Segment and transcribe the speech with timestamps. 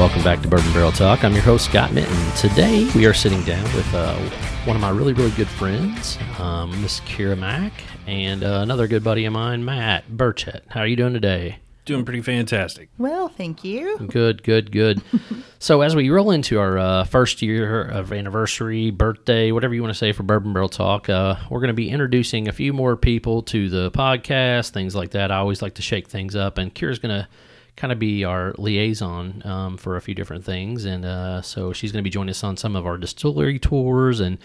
[0.00, 1.24] welcome back to Bourbon Barrel Talk.
[1.24, 2.32] I'm your host, Scott Minton.
[2.34, 4.16] Today we are sitting down with uh,
[4.64, 7.74] one of my really, really good friends, um, Miss Kira Mack,
[8.06, 10.62] and uh, another good buddy of mine, Matt Burchett.
[10.68, 11.58] How are you doing today?
[11.84, 12.88] Doing pretty fantastic.
[12.96, 13.98] Well, thank you.
[14.08, 15.02] Good, good, good.
[15.58, 19.92] so as we roll into our uh, first year of anniversary, birthday, whatever you want
[19.92, 22.96] to say for Bourbon Barrel Talk, uh, we're going to be introducing a few more
[22.96, 25.30] people to the podcast, things like that.
[25.30, 27.28] I always like to shake things up, and Kira's going to
[27.76, 30.84] kind of be our liaison um, for a few different things.
[30.84, 34.20] And uh, so she's going to be joining us on some of our distillery tours
[34.20, 34.38] and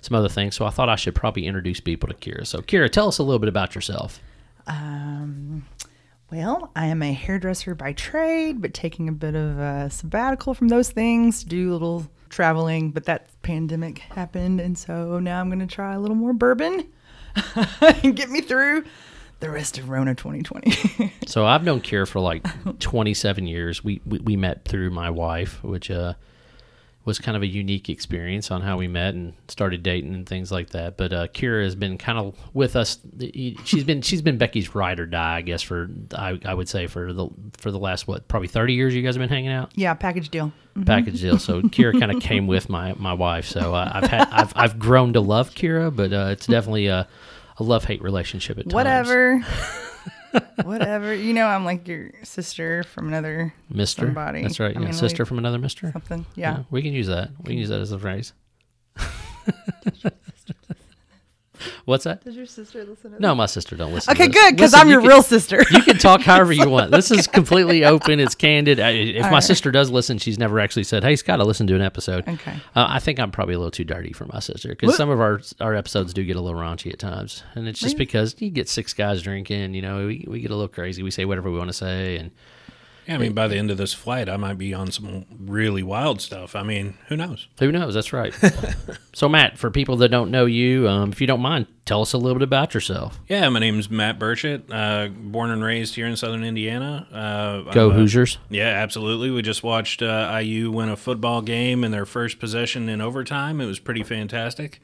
[0.00, 0.54] some other things.
[0.54, 2.46] So I thought I should probably introduce people to Kira.
[2.46, 4.20] So, Kira, tell us a little bit about yourself.
[4.66, 5.64] Um,
[6.30, 10.68] well, I am a hairdresser by trade, but taking a bit of a sabbatical from
[10.68, 12.90] those things, to do a little traveling.
[12.90, 16.86] But that pandemic happened, and so now I'm going to try a little more bourbon
[17.80, 18.84] and get me through
[19.42, 21.12] the rest of Rona 2020.
[21.26, 22.46] so I've known Kira for like
[22.78, 23.82] 27 years.
[23.82, 26.14] We, we, we met through my wife, which uh,
[27.04, 30.52] was kind of a unique experience on how we met and started dating and things
[30.52, 30.96] like that.
[30.96, 32.98] But uh, Kira has been kind of with us.
[33.64, 35.60] She's been she's been Becky's ride or die, I guess.
[35.60, 39.02] For I, I would say for the for the last what probably 30 years you
[39.02, 39.72] guys have been hanging out.
[39.74, 40.52] yeah, package deal.
[40.76, 40.86] Mhm.
[40.86, 41.38] Package deal.
[41.40, 43.46] So Kira kind of came with my my wife.
[43.46, 47.08] So uh, I've had I've I've grown to love Kira, but uh, it's definitely a
[47.58, 48.74] a love hate relationship at times.
[48.74, 49.38] Whatever.
[50.64, 51.14] Whatever.
[51.14, 54.06] You know, I'm like your sister from another Mister.
[54.06, 54.42] somebody.
[54.42, 54.76] That's right.
[54.76, 55.90] I Yeah, mean, sister like, from another mister.
[55.92, 56.24] something.
[56.34, 56.62] Yeah.
[56.70, 57.30] we can use that.
[57.40, 58.32] We can use that as a phrase.
[61.84, 62.24] What's that?
[62.24, 64.12] Does your sister listen to No, my sister don't listen.
[64.12, 65.62] Okay, good, because I'm you your can- real sister.
[65.70, 66.90] You can talk however you want.
[66.90, 68.20] This is completely open.
[68.20, 68.80] It's candid.
[68.80, 69.42] I- If my right.
[69.42, 72.54] sister does listen, she's never actually said, "Hey, Scott, I listened to an episode." Okay.
[72.74, 75.20] Uh, I think I'm probably a little too dirty for my sister because some of
[75.20, 78.50] our our episodes do get a little raunchy at times, and it's just because you
[78.50, 79.74] get six guys drinking.
[79.74, 81.02] You know, we, we get a little crazy.
[81.02, 82.30] We say whatever we want to say, and
[83.06, 85.82] Yeah, I mean, by the end of this flight, I might be on some really
[85.82, 86.54] wild stuff.
[86.54, 87.48] I mean, who knows?
[87.58, 87.94] who knows?
[87.94, 88.32] That's right.
[89.12, 92.12] so, Matt, for people that don't know you, um, if you don't mind, tell us
[92.12, 93.18] a little bit about yourself.
[93.28, 97.08] Yeah, my name's Matt Burchett, uh, born and raised here in southern Indiana.
[97.12, 98.38] Uh, Go a- Hoosiers.
[98.50, 99.30] Yeah, absolutely.
[99.30, 103.60] We just watched uh, IU win a football game in their first possession in overtime.
[103.60, 104.80] It was pretty fantastic.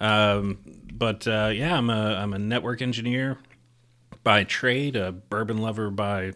[0.00, 0.58] Um,
[0.92, 3.38] but uh, yeah, I'm a I'm a network engineer
[4.24, 6.32] by trade, a bourbon lover by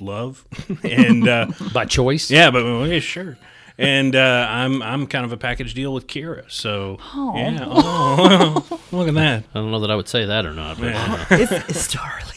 [0.00, 0.46] love,
[0.84, 2.30] and uh, By choice.
[2.30, 3.36] Yeah, but well, yeah, sure.
[3.78, 6.50] And uh, I'm I'm kind of a package deal with Kira.
[6.50, 9.44] So yeah, oh, look at that.
[9.54, 10.78] I don't know that I would say that or not.
[10.80, 10.94] But,
[11.32, 12.32] it's, it's Charlie.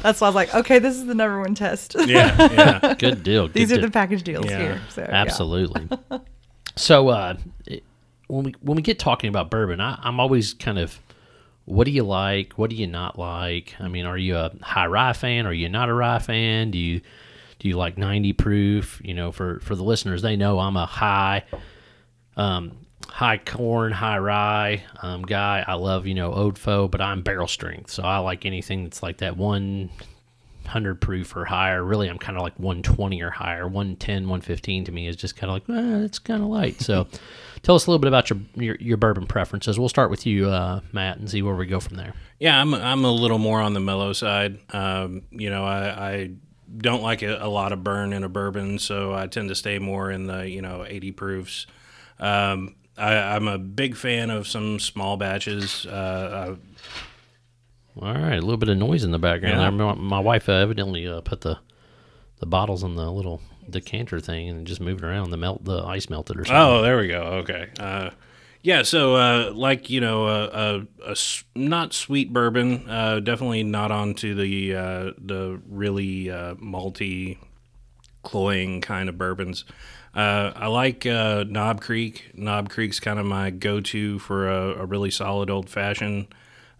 [0.00, 1.96] That's why I was like, okay, this is the number one test.
[1.98, 2.94] Yeah, yeah.
[2.94, 3.48] Good deal.
[3.48, 3.88] These good are deal.
[3.88, 4.58] the package deals Yeah.
[4.58, 4.80] here.
[4.90, 5.08] So, yeah.
[5.10, 5.88] Absolutely.
[6.76, 7.82] so uh, it-
[8.28, 10.98] when we when we get talking about bourbon, I, I'm always kind of,
[11.64, 12.52] what do you like?
[12.54, 13.74] What do you not like?
[13.80, 15.46] I mean, are you a high rye fan?
[15.46, 16.70] Are you not a rye fan?
[16.70, 17.00] Do you
[17.58, 19.00] do you like 90 proof?
[19.04, 21.44] You know, for for the listeners, they know I'm a high.
[22.36, 25.64] Um, high corn, high rye um, guy.
[25.66, 29.02] I love you know Old Foe, but I'm barrel strength, so I like anything that's
[29.02, 29.90] like that one
[30.66, 31.84] hundred proof or higher.
[31.84, 33.66] Really, I'm kind of like 120 or higher.
[33.66, 36.80] 110, 115 to me is just kind of like eh, it's kind of light.
[36.80, 37.06] So,
[37.64, 39.78] tell us a little bit about your, your your bourbon preferences.
[39.78, 42.14] We'll start with you, uh, Matt, and see where we go from there.
[42.38, 44.60] Yeah, I'm I'm a little more on the mellow side.
[44.72, 46.30] Um, you know, I, I
[46.76, 49.78] don't like a, a lot of burn in a bourbon, so I tend to stay
[49.78, 51.66] more in the you know 80 proofs.
[52.20, 55.84] Um, I, I'm a big fan of some small batches.
[55.84, 56.56] Uh,
[58.00, 59.60] All right, a little bit of noise in the background.
[59.60, 59.70] Yeah.
[59.70, 61.58] My, my wife uh, evidently uh, put the
[62.40, 65.30] the bottles in the little decanter thing and just moved it around.
[65.30, 66.56] The melt, the ice melted or something.
[66.62, 67.22] oh, there we go.
[67.42, 67.70] Okay.
[67.78, 68.10] Uh,
[68.62, 73.62] yeah, so uh, like you know, a, a, a s- not sweet bourbon, uh, definitely
[73.62, 77.36] not onto the uh, the really uh, malty,
[78.22, 79.64] cloying kind of bourbons.
[80.14, 82.30] Uh, I like uh, Knob Creek.
[82.34, 86.28] Knob Creek's kind of my go-to for a, a really solid old fashioned.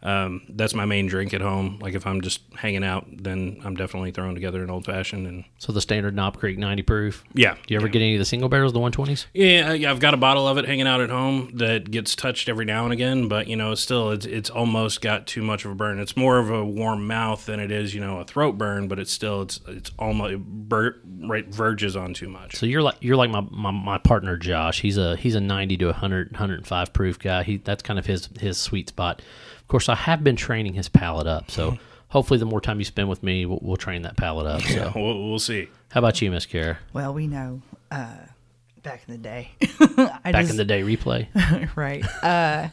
[0.04, 1.78] Um, that's my main drink at home.
[1.80, 5.26] Like if I'm just hanging out, then I'm definitely throwing together an old fashioned.
[5.26, 7.24] And So the standard Knob Creek 90 proof.
[7.32, 9.24] yeah, Do you ever get any of the single barrels, the 120s?
[9.32, 12.50] Yeah, yeah, I've got a bottle of it hanging out at home that gets touched
[12.50, 15.70] every now and again, but you know, still, it's it's almost got too much of
[15.70, 15.98] a burn.
[15.98, 18.98] It's more of a warm mouth than it is, you know, a throat burn, but
[18.98, 22.56] it's still it's it's almost it bur- right verges on too much.
[22.56, 24.82] So you're like you're like my, my, my partner Josh.
[24.82, 27.42] He's a he's a 90 to 100 105 proof guy.
[27.42, 29.22] He that's kind of his his sweet spot.
[29.64, 31.50] Of course, I have been training his palate up.
[31.50, 31.78] So
[32.08, 34.62] hopefully, the more time you spend with me, we'll, we'll train that palate up.
[34.62, 35.68] So We'll, we'll see.
[35.90, 36.78] how about you, Miss Kara?
[36.92, 38.08] Well, we know uh,
[38.82, 39.50] back in the day.
[39.62, 41.28] I Back just, in the day, replay.
[41.76, 42.04] right.
[42.22, 42.68] Uh,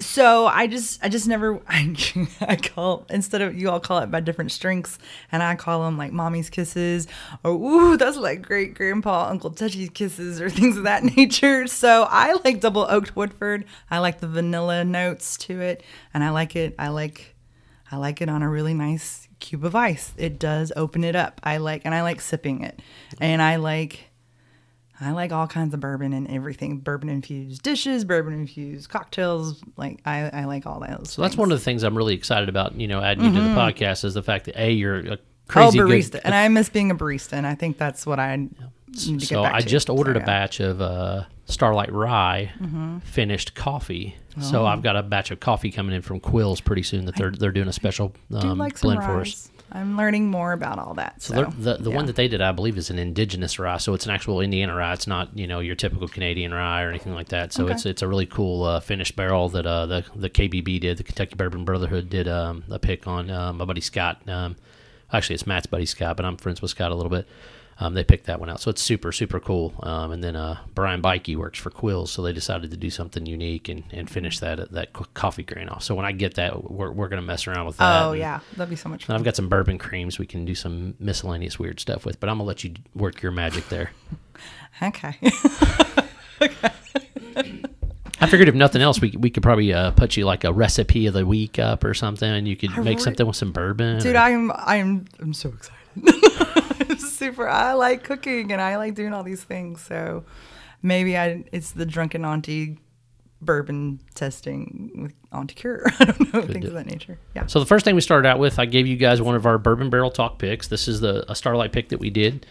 [0.00, 1.94] So I just, I just never, I,
[2.40, 4.98] I call instead of you all call it by different strengths,
[5.30, 7.06] and I call them like mommy's kisses,
[7.44, 11.66] or ooh, that's like great grandpa Uncle Touchy's kisses, or things of that nature.
[11.66, 13.66] So I like double oaked Woodford.
[13.90, 15.82] I like the vanilla notes to it,
[16.14, 16.74] and I like it.
[16.78, 17.34] I like,
[17.92, 20.12] I like it on a really nice cube of ice.
[20.16, 21.40] It does open it up.
[21.44, 22.80] I like, and I like sipping it,
[23.20, 24.09] and I like.
[25.00, 26.78] I like all kinds of bourbon and everything.
[26.78, 29.62] Bourbon infused dishes, bourbon infused cocktails.
[29.76, 31.10] Like I, I like all those.
[31.10, 32.74] So that's one of the things I'm really excited about.
[32.78, 35.16] You know, adding you to the podcast is the fact that a you're a oh,
[35.48, 36.22] crazy barista, good.
[36.24, 38.50] and I miss being a barista, and I think that's what I need
[38.96, 39.66] to get so I to.
[39.66, 42.52] just ordered So, a batch of uh, Starlight Rye
[43.04, 44.16] finished coffee.
[44.40, 47.04] So I've got a batch of coffee coming in from Quills pretty soon.
[47.06, 49.50] That they're they're doing a special Do um, like some blend for us.
[49.72, 51.22] I'm learning more about all that.
[51.22, 53.76] So, So the the one that they did, I believe, is an indigenous rye.
[53.76, 54.92] So it's an actual Indiana rye.
[54.92, 57.52] It's not you know your typical Canadian rye or anything like that.
[57.52, 57.74] So Okay.
[57.74, 60.98] it's it's a really cool uh, finished barrel that uh, the the KBB did.
[60.98, 64.20] The Kentucky Bourbon Brotherhood did um, a pick on um, my buddy Scott.
[64.28, 64.56] Um,
[65.12, 67.28] actually, it's Matt's buddy Scott, but I'm friends with Scott a little bit.
[67.80, 69.72] Um, they picked that one out, so it's super super cool.
[69.82, 73.24] Um, and then uh, Brian Bikey works for Quills, so they decided to do something
[73.24, 75.82] unique and, and finish that that coffee grain off.
[75.82, 78.02] So when I get that, we're, we're gonna mess around with that.
[78.02, 79.16] Oh and- yeah, that'd be so much and fun.
[79.16, 82.36] I've got some bourbon creams we can do some miscellaneous weird stuff with, but I'm
[82.36, 83.90] gonna let you work your magic there.
[84.82, 85.14] Okay.
[88.22, 91.06] I figured if nothing else, we we could probably uh, put you like a recipe
[91.06, 93.52] of the week up or something, and you could I make re- something with some
[93.52, 93.98] bourbon.
[94.00, 96.56] Dude, or- I'm I'm I'm so excited.
[97.20, 97.46] Super.
[97.46, 99.82] I like cooking and I like doing all these things.
[99.82, 100.24] So
[100.82, 102.78] maybe I it's the drunken auntie
[103.42, 105.82] bourbon testing with Auntie Cure.
[105.98, 107.18] I don't know things do of that nature.
[107.34, 107.44] Yeah.
[107.44, 109.58] So the first thing we started out with, I gave you guys one of our
[109.58, 110.68] bourbon barrel talk picks.
[110.68, 112.46] This is the a Starlight pick that we did.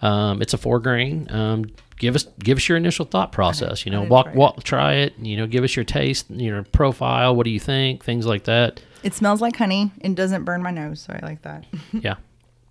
[0.00, 1.26] Um, it's a four grain.
[1.32, 3.84] Um, give us give us your initial thought process.
[3.84, 4.38] You know, walk try it.
[4.38, 5.18] walk try it.
[5.18, 7.34] You know, give us your taste, your profile.
[7.34, 8.04] What do you think?
[8.04, 8.80] Things like that.
[9.02, 11.66] It smells like honey and doesn't burn my nose, so I like that.
[11.92, 12.14] Yeah.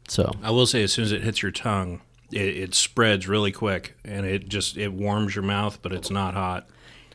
[0.08, 2.02] So I will say, as soon as it hits your tongue,
[2.32, 6.34] it, it spreads really quick, and it just it warms your mouth, but it's not
[6.34, 6.68] hot.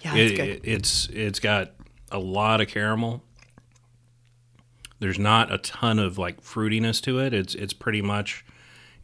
[0.03, 0.49] Yeah, it, good.
[0.49, 1.73] It, it's it's got
[2.11, 3.23] a lot of caramel.
[5.01, 7.33] There's not a ton of like fruitiness to it.
[7.35, 8.45] It's it's pretty much,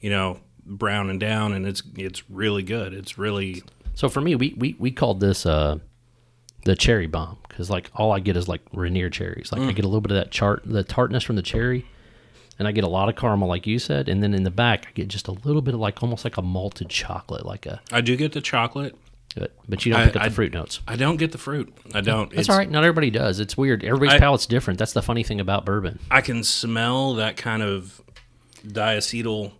[0.00, 2.94] you know, brown and down, and it's it's really good.
[2.94, 3.62] It's really
[3.94, 5.78] So for me, we we, we called this uh,
[6.64, 9.52] the cherry bomb because like all I get is like Rainier cherries.
[9.52, 11.86] Like I get a little bit of that chart, the tartness from the cherry,
[12.58, 14.86] and I get a lot of caramel, like you said, and then in the back
[14.88, 17.80] I get just a little bit of like almost like a malted chocolate, like a.
[17.92, 18.94] I do get the chocolate.
[19.36, 20.78] But, but you don't I- pick up I- the fruit notes.
[20.86, 21.74] I don't get the fruit.
[21.92, 22.30] I don't.
[22.30, 22.70] That's It's- all right.
[22.70, 23.40] Not everybody does.
[23.40, 23.82] It's weird.
[23.82, 24.78] Everybody's I- palate's different.
[24.78, 25.98] That's the funny thing about bourbon.
[26.10, 28.00] I can smell that kind of
[28.64, 29.50] diacetyl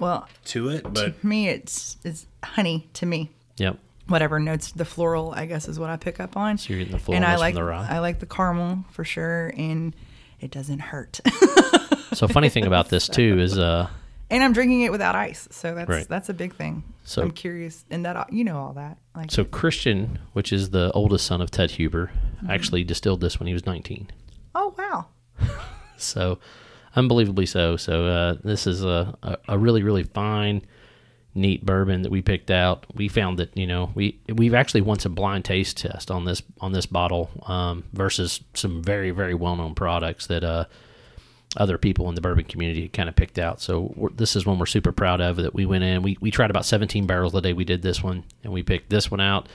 [0.00, 3.30] Well, to it, but to me, it's it's honey to me.
[3.58, 3.78] Yep.
[4.08, 6.58] Whatever notes the floral, I guess, is what I pick up on.
[6.58, 7.86] So you're getting the and I floralness like from the rye.
[7.88, 9.94] I like the caramel for sure, and
[10.40, 11.20] it doesn't hurt.
[12.12, 13.88] So funny thing about this too is uh,
[14.30, 16.06] and I'm drinking it without ice, so that's Right.
[16.08, 16.84] that's a big thing.
[17.04, 18.98] So- I'm curious, and that you know all that.
[19.16, 22.50] Like, so Christian, which is the oldest son of Ted Huber, Mm-hmm.
[22.50, 24.08] actually distilled this when he was 19.
[24.54, 25.06] oh wow,
[25.98, 26.38] So,
[26.96, 27.76] unbelievably so.
[27.76, 30.62] So, uh, this is a, a, a really, really fine,
[31.34, 32.86] neat bourbon that we picked out.
[32.94, 36.42] We found that you know we we've actually won some blind taste test on this
[36.60, 40.64] on this bottle um, versus some very, very well known products that uh,
[41.56, 43.60] other people in the bourbon community kind of picked out.
[43.60, 46.02] So this is one we're super proud of that we went in.
[46.02, 48.90] We we tried about 17 barrels the day we did this one, and we picked
[48.90, 49.48] this one out.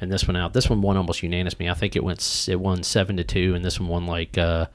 [0.00, 0.52] And this one out.
[0.52, 1.68] This one won almost unanimously.
[1.68, 2.46] I think it went.
[2.48, 4.66] It won seven to two, and this one won like uh,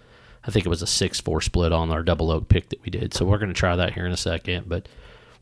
[0.46, 2.89] I think it was a six four split on our double oak pick that we
[2.89, 3.13] did.
[3.13, 4.68] So we're going to try that here in a second.
[4.68, 4.89] But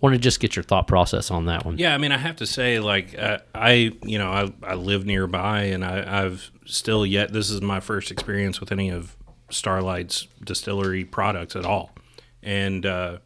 [0.02, 1.78] want to just get your thought process on that one.
[1.78, 5.06] Yeah, I mean, I have to say, like, uh, I, you know, I, I live
[5.06, 7.32] nearby, and I, I've still yet.
[7.32, 9.16] This is my first experience with any of
[9.52, 11.92] Starlight's distillery products at all,
[12.42, 13.18] and uh,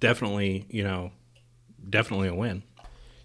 [0.00, 1.10] definitely, you know,
[1.88, 2.62] definitely a win.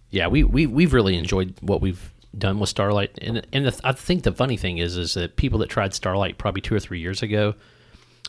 [0.10, 3.92] yeah, we, we we've really enjoyed what we've done with Starlight, and and the, I
[3.94, 7.00] think the funny thing is is that people that tried Starlight probably two or three
[7.00, 7.56] years ago,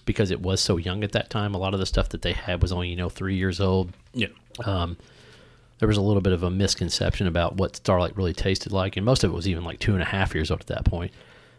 [0.05, 2.33] because it was so young at that time, a lot of the stuff that they
[2.33, 3.93] had was only you know three years old.
[4.13, 4.29] Yeah,
[4.65, 4.97] Um,
[5.79, 9.05] there was a little bit of a misconception about what Starlight really tasted like, and
[9.05, 11.13] most of it was even like two and a half years old at that point.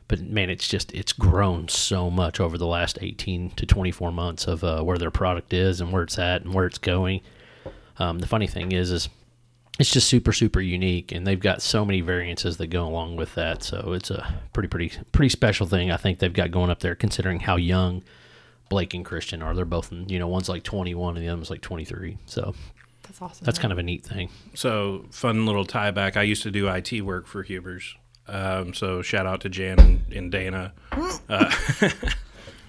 [0.08, 4.12] But man, it's just it's grown so much over the last eighteen to twenty four
[4.12, 7.22] months of uh, where their product is and where it's at and where it's going.
[7.98, 9.10] Um, the funny thing is, is
[9.80, 13.34] it's just super super unique, and they've got so many variances that go along with
[13.36, 13.64] that.
[13.64, 16.96] So it's a pretty pretty pretty special thing I think they've got going up there,
[16.96, 18.04] considering how young
[18.70, 19.56] Blake and Christian are.
[19.56, 22.18] They're both you know one's like twenty one and the other's like twenty three.
[22.26, 22.54] So
[23.04, 23.46] that's awesome.
[23.46, 24.30] that's kind of a neat thing.
[24.54, 26.18] so fun little tie back.
[26.18, 27.96] I used to do IT work for Huber's,
[28.28, 30.74] Um, so shout out to Jan and, and Dana.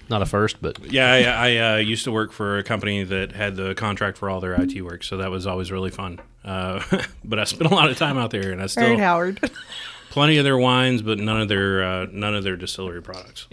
[0.07, 3.31] Not a first, but Yeah, I, I uh, used to work for a company that
[3.31, 6.19] had the contract for all their IT work, so that was always really fun.
[6.43, 6.83] Uh,
[7.23, 9.51] but I spent a lot of time out there, and I still right, Howard.
[10.11, 13.47] plenty of their wines, but none of their uh, none of their distillery products.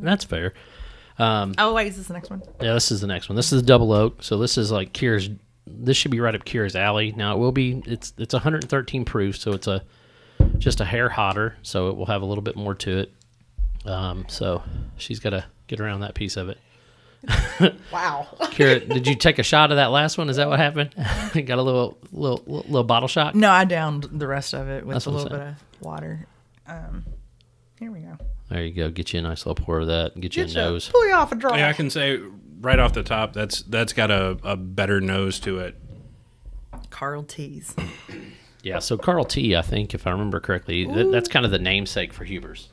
[0.00, 0.54] that's fair.
[1.58, 2.42] oh wait, is this the next one?
[2.60, 3.36] Yeah, this is the next one.
[3.36, 4.22] This is the double oak.
[4.24, 5.30] So this is like Kira's.
[5.66, 7.12] This should be right up Kira's alley.
[7.12, 7.80] Now it will be.
[7.86, 9.84] It's it's 113 proof, so it's a
[10.60, 11.56] just a hair hotter.
[11.62, 13.12] So it will have a little bit more to it.
[13.84, 14.62] Um, so
[14.96, 16.58] she's got to get around that piece of it.
[17.92, 18.28] Wow.
[18.40, 20.30] Kira, did you take a shot of that last one?
[20.30, 20.94] Is that what happened?
[21.46, 23.34] got a little little little bottle shot.
[23.34, 26.26] No, I downed the rest of it with That's a little bit of water.
[26.66, 27.04] Um,
[27.78, 28.16] here we go.
[28.48, 28.90] There you go.
[28.90, 30.18] Get you a nice little pour of that.
[30.18, 30.88] Get you Get a nose.
[30.88, 31.56] Pull you off a draw.
[31.56, 32.20] Yeah, I can say
[32.60, 35.76] right off the top, that's that's got a, a better nose to it.
[36.90, 37.74] Carl T's.
[38.62, 38.78] Yeah.
[38.78, 39.56] So Carl T.
[39.56, 42.68] I think if I remember correctly, th- that's kind of the namesake for Huber's.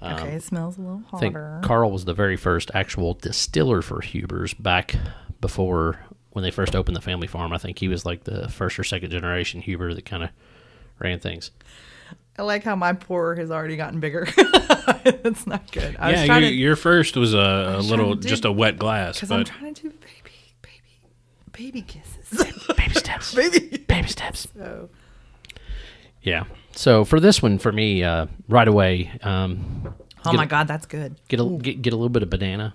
[0.00, 1.48] Um, okay, it smells a little hotter.
[1.48, 1.64] I think.
[1.64, 4.94] Carl was the very first actual distiller for Huber's back
[5.40, 5.98] before
[6.30, 7.52] when they first opened the family farm.
[7.52, 10.30] I think he was like the first or second generation Huber that kind of
[10.98, 11.50] ran things.
[12.38, 14.28] I like how my pour has already gotten bigger.
[15.04, 15.96] That's not good.
[15.98, 18.44] I yeah, was you, to your first was a, a was little trying to just
[18.44, 21.02] a wet glass, because I'm trying to do baby, baby,
[21.50, 22.44] baby kisses.
[22.76, 23.34] Baby steps.
[23.34, 23.78] baby.
[23.78, 24.46] Baby steps.
[24.56, 24.88] So,
[26.28, 26.44] Yeah.
[26.72, 29.94] So for this one, for me, uh, right away, um,
[30.24, 31.16] oh my it- God, that's good.
[31.28, 32.74] get a get, get a little bit of banana,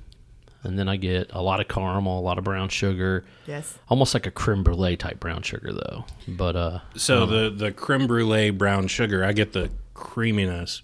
[0.63, 3.77] and then I get a lot of caramel, a lot of brown sugar, Yes.
[3.89, 6.05] almost like a creme brulee type brown sugar though.
[6.27, 10.81] But uh, so the the creme brulee brown sugar, I get the creaminess,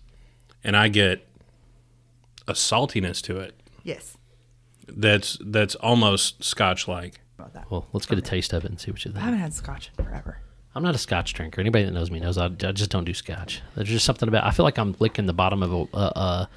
[0.63, 1.27] and I get
[2.47, 4.17] a saltiness to it Yes.
[4.87, 7.21] That's that's almost Scotch like.
[7.69, 9.21] Well, let's get a taste of it and see what you think.
[9.21, 10.39] I haven't had scotch in forever.
[10.75, 11.59] I'm not a Scotch drinker.
[11.59, 13.61] Anybody that knows me knows I, I just don't do Scotch.
[13.75, 14.43] There's just something about.
[14.45, 16.49] I feel like I'm licking the bottom of a a, a,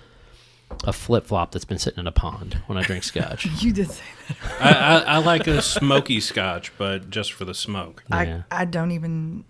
[0.84, 3.46] a flip flop that's been sitting in a pond when I drink Scotch.
[3.62, 4.60] You did say that.
[4.60, 8.04] I, I, I like a smoky Scotch, but just for the smoke.
[8.10, 8.42] Yeah.
[8.50, 9.44] I I don't even.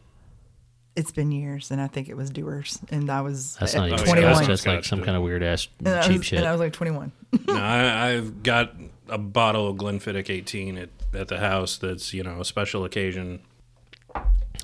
[0.94, 3.98] It's been years, and I think it was Dewar's, and I was That's not even
[3.98, 4.14] Oh, yeah, Scotch.
[4.14, 4.34] 21.
[4.34, 6.38] That's just like some kind of weird ass and, cheap was, shit.
[6.40, 7.10] and I was like 21.
[7.48, 8.74] No, I, I've got
[9.08, 13.40] a bottle of Glenfiddich 18 at, at the house that's, you know, a special occasion.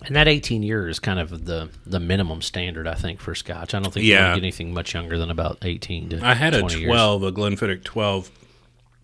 [0.07, 3.75] And that 18 year is kind of the the minimum standard, I think, for Scotch.
[3.75, 4.25] I don't think you Yeah.
[4.29, 6.89] want to get anything much younger than about 18 to I had a 20 years.
[6.89, 8.31] 12, a Glenfiddich 12,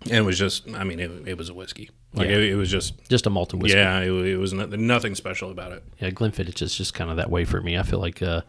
[0.05, 1.91] and it was just, I mean, it, it was a whiskey.
[2.13, 2.37] Like, Yeah.
[2.37, 3.79] it, it was just, Just a malted whiskey.
[3.79, 5.83] yeah, it, it was no- nothing special about it.
[6.01, 7.77] Yeah, Glenfiddich is just kind of that way for me.
[7.77, 8.43] I feel like uh,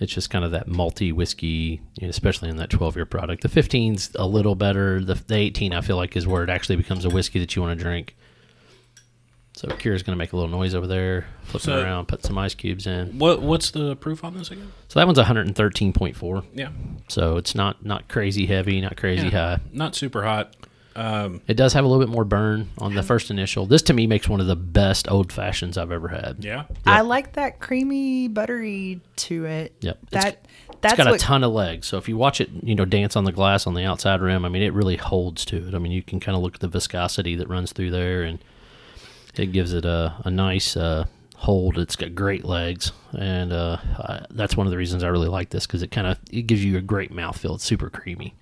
[0.00, 3.42] it's just kind of that malty whiskey, especially in that 12 year product.
[3.42, 5.00] The 15's a little better.
[5.04, 7.62] The, the 18, I feel like, is where it actually becomes a whiskey that you
[7.62, 8.16] want to drink.
[9.56, 12.36] So Kira's going to make a little noise over there, flipping So- around, put some
[12.36, 13.18] ice cubes in.
[13.18, 14.70] What What's the proof on this again?
[14.88, 16.44] So that one's 113.4.
[16.54, 16.68] Yeah.
[17.08, 19.60] So it's not not crazy heavy, not crazy high.
[19.72, 20.54] Not super hot.
[20.94, 23.66] Um, It does have a little bit more burn on the first initial.
[23.66, 26.38] This to me makes one of the best old fashions I've ever had.
[26.42, 26.64] yeah.
[26.86, 29.74] I like that creamy, buttery to it.
[29.80, 29.98] Yep.
[30.08, 30.46] It's- That
[30.82, 31.86] that's it's got a ton of legs.
[31.86, 34.44] So if you watch it, you know, dance on the glass on the outside rim,
[34.44, 35.74] I mean, it really holds to it.
[35.74, 38.38] I mean, you can kind of look at the viscosity that runs through there, and
[39.38, 41.78] it gives it a, a nice uh, hold.
[41.78, 45.50] It's got great legs, and uh, I, that's one of the reasons I really like
[45.50, 47.54] this because it kind of it gives you a great mouthfeel.
[47.54, 48.34] It's super creamy.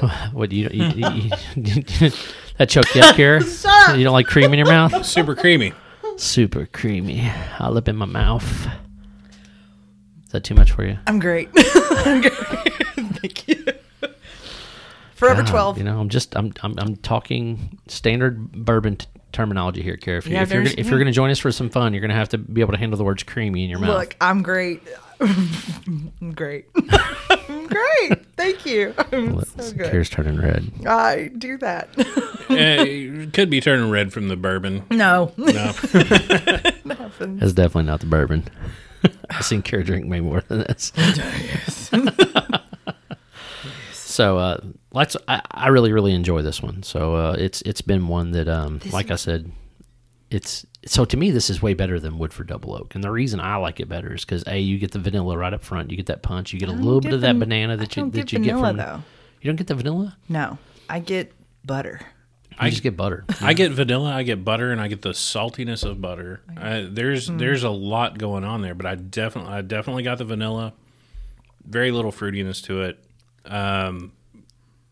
[0.32, 1.10] what do you, you, you,
[1.56, 2.10] you
[2.58, 3.42] that choked you up, Kara?
[3.44, 3.98] Shut.
[3.98, 5.04] You don't like cream in your mouth?
[5.06, 5.72] Super creamy.
[6.16, 7.30] Super creamy.
[7.58, 8.66] I lip in my mouth.
[10.24, 10.98] Is that too much for you?
[11.06, 11.48] I'm great.
[11.54, 12.34] I'm great.
[12.34, 13.64] Thank you.
[15.14, 15.78] Forever God, 12.
[15.78, 20.18] You know, I'm just I'm I'm, I'm talking standard bourbon t- terminology here, Kara.
[20.18, 21.92] If, you, Yeah, if you're gonna- if you're going to join us for some fun,
[21.92, 23.98] you're going to have to be able to handle the words creamy in your mouth.
[23.98, 24.82] Look, I'm great.
[25.20, 26.66] I'm great.
[26.74, 28.26] I'm great.
[28.36, 28.94] Thank you.
[29.12, 29.90] I'm so good.
[29.90, 30.70] Kara's turning red.
[30.86, 31.88] I do that.
[31.96, 34.82] It eh, could be turning red from the bourbon.
[34.90, 35.32] no.
[35.36, 35.72] No.
[35.82, 36.74] It.
[36.84, 38.44] That's definitely not the bourbon.
[39.30, 40.92] I've seen Kara drink way more than this.
[44.16, 44.60] So, uh,
[44.92, 45.16] let's.
[45.28, 46.82] I, I really, really enjoy this one.
[46.82, 49.50] So, uh, it's it's been one that, um, like I said,
[50.30, 53.38] it's so to me this is way better than Woodford Double Oak, and the reason
[53.40, 55.96] I like it better is because a you get the vanilla right up front, you
[55.96, 57.96] get that punch, you get a little get bit of that van- banana I that
[57.96, 58.76] you don't that get you vanilla, get from.
[58.76, 59.02] though.
[59.40, 60.16] You don't get the vanilla.
[60.28, 60.58] No.
[60.88, 61.32] I get
[61.64, 62.00] butter.
[62.62, 63.24] You just get butter.
[63.40, 66.40] I get vanilla, I get butter, and I get the saltiness of butter.
[66.56, 67.36] I, there's Hmm.
[67.38, 70.72] there's a lot going on there, but I definitely I definitely got the vanilla.
[71.64, 72.98] Very little fruitiness to it.
[73.46, 74.12] Um,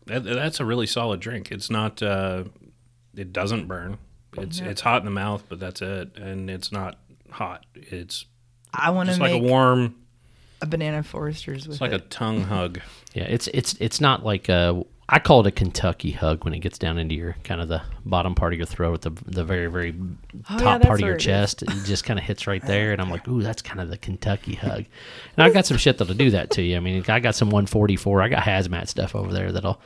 [0.05, 1.51] that, that's a really solid drink.
[1.51, 2.01] It's not.
[2.01, 2.45] Uh,
[3.15, 3.97] it doesn't burn.
[4.37, 6.99] It's it's hot in the mouth, but that's it, and it's not
[7.31, 7.65] hot.
[7.73, 8.25] It's
[8.73, 9.95] I want to like make a warm,
[10.61, 12.81] a banana Foresters with it's like a tongue hug.
[13.13, 14.83] Yeah, it's it's it's not like a.
[15.07, 17.83] I call it a Kentucky hug when it gets down into your kind of the
[18.05, 19.93] bottom part of your throat, the the very very
[20.49, 21.61] Oh, top that's part of your it chest.
[21.61, 23.97] It just kind of hits right there, and I'm like, ooh, that's kind of the
[23.97, 24.85] Kentucky hug.
[25.37, 26.75] And I've got some shit that'll do that to you.
[26.75, 28.21] I mean, I got some 144.
[28.21, 29.79] I got hazmat stuff over there that'll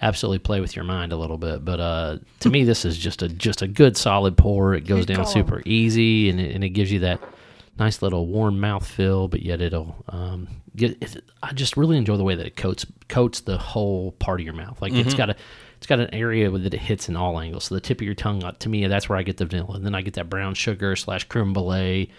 [0.00, 1.64] absolutely play with your mind a little bit.
[1.64, 4.74] But uh, to me, this is just a just a good solid pour.
[4.74, 7.20] It goes Good down super easy, and it, and it gives you that
[7.78, 9.28] nice little warm mouth feel.
[9.28, 10.96] But yet it'll um, get.
[11.02, 14.44] It, I just really enjoy the way that it coats coats the whole part of
[14.44, 14.80] your mouth.
[14.82, 15.36] Like it's got a.
[15.78, 17.64] It's got an area that it hits in all angles.
[17.64, 19.74] So the tip of your tongue, uh, to me, that's where I get the vanilla.
[19.74, 22.10] And then I get that brown sugar slash creme brulee,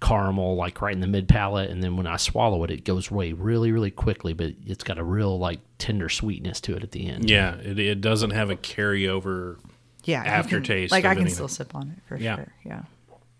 [0.00, 1.68] caramel, like right in the mid palate.
[1.68, 4.32] And then when I swallow it, it goes away really, really quickly.
[4.32, 7.28] But it's got a real like tender sweetness to it at the end.
[7.28, 9.58] Yeah, it, it doesn't have a carryover.
[10.04, 11.34] yeah, you can- aftertaste Like I can anything.
[11.34, 12.36] still sip on it for Yeah.
[12.36, 12.52] sure.
[12.64, 12.82] Yeah.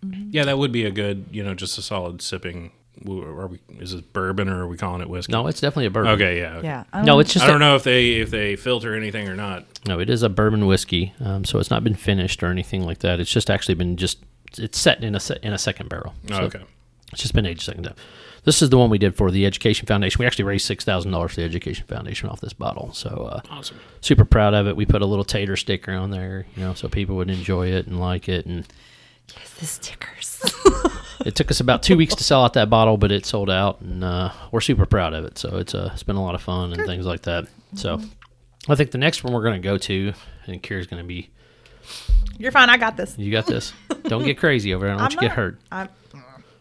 [0.03, 2.73] Yeah, that would be a good, you know, just a solid sipping.
[3.09, 3.59] Are we?
[3.79, 5.33] Is it bourbon or are we calling it whiskey?
[5.33, 6.13] No, it's definitely a bourbon.
[6.13, 6.61] Okay, yeah.
[6.63, 6.85] Yeah.
[6.93, 9.27] I No, don't- it's just I a- don't know if they if they filter anything
[9.29, 9.65] or not.
[9.87, 12.99] No, it is a bourbon whiskey, um, so it's not been finished or anything like
[12.99, 13.19] that.
[13.21, 14.19] It's just actually been just
[14.59, 16.15] it's set in a se- in a second barrel.
[16.31, 16.61] Oh, So okay.
[17.13, 17.95] it's just been aged second time.
[18.45, 20.19] This is the one we did for the Education Foundation.
[20.19, 22.93] We actually raised six thousand dollars for the Education Foundation off this bottle.
[22.93, 23.79] So uh, Awesome.
[24.03, 24.77] super proud of it.
[24.77, 27.87] We put a little tater sticker on there, you know, so people would enjoy it
[27.87, 28.45] and like it.
[28.47, 28.67] And
[29.59, 30.41] the stickers.
[31.27, 33.81] it took us about two weeks to sell out that bottle, but it sold out,
[33.81, 35.39] and uh, we're super proud of it.
[35.39, 37.47] So it's uh, it's been a lot of fun and things like that.
[37.75, 38.01] So
[38.69, 40.13] I think the next one we're going to go to,
[40.47, 41.31] and Kira's going to be
[42.39, 42.69] You're fine.
[42.71, 43.17] I got this.
[43.19, 43.73] You got this.
[44.05, 44.91] Don't get crazy over it.
[44.91, 45.59] I don't want I'm you not- get hurt.
[45.71, 45.89] I'm,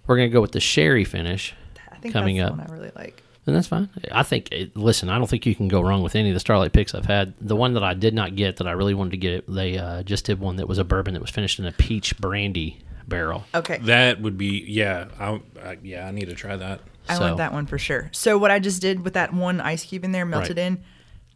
[0.07, 1.53] We're gonna go with the sherry finish,
[1.91, 2.57] I think Coming that's up.
[2.57, 3.23] the one I really like.
[3.49, 3.89] And that's fine.
[4.11, 4.51] I think.
[4.51, 6.95] It, listen, I don't think you can go wrong with any of the Starlight picks
[6.95, 7.33] I've had.
[7.41, 10.03] The one that I did not get that I really wanted to get, they uh,
[10.03, 12.77] just did one that was a bourbon that was finished in a peach brandy
[13.07, 13.43] barrel.
[13.53, 13.79] Okay.
[13.79, 15.07] That would be yeah.
[15.19, 16.07] I, I yeah.
[16.07, 16.81] I need to try that.
[17.07, 18.09] I So- want that one for sure.
[18.13, 20.65] So what I just did with that one ice cube in there, melted Right.
[20.67, 20.83] in,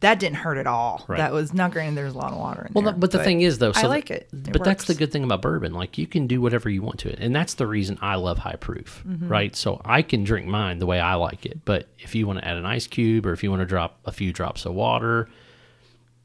[0.04, 1.04] that didn't hurt at all.
[1.08, 1.18] Right.
[1.18, 1.96] That was not granted.
[1.98, 2.94] There's a lot of water in Well, there.
[2.94, 4.30] the- but the thing is, though, so I like it.
[4.32, 5.74] It but that's the good thing about bourbon.
[5.74, 8.38] Like you can do whatever you want to it, and that's the reason I love
[8.38, 9.28] high proof, Mm-hmm.
[9.28, 9.56] right?
[9.56, 11.66] So I can drink mine the way I like it.
[11.66, 14.00] But if you want to add an ice cube, or if you want to drop
[14.06, 15.28] a few drops of water,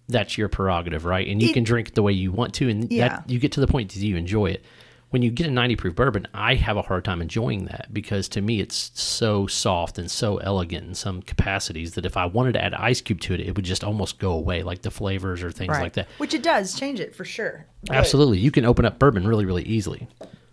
[0.09, 1.29] that's your prerogative, right?
[1.29, 3.09] And you It- can drink it the way you want to, and Yeah.
[3.09, 4.65] that you get to the point that you enjoy it.
[5.11, 8.29] When you get a 90 proof bourbon, I have a hard time enjoying that because
[8.31, 12.53] to me it's so soft and so elegant in some capacities that if I wanted
[12.53, 15.43] to add ice cube to it, it would just almost go away, like the flavors
[15.43, 15.83] or things right.
[15.83, 16.09] like that.
[16.19, 17.65] Which it does change it for sure.
[17.91, 20.09] Absolutely, you can open up bourbon really, really easily.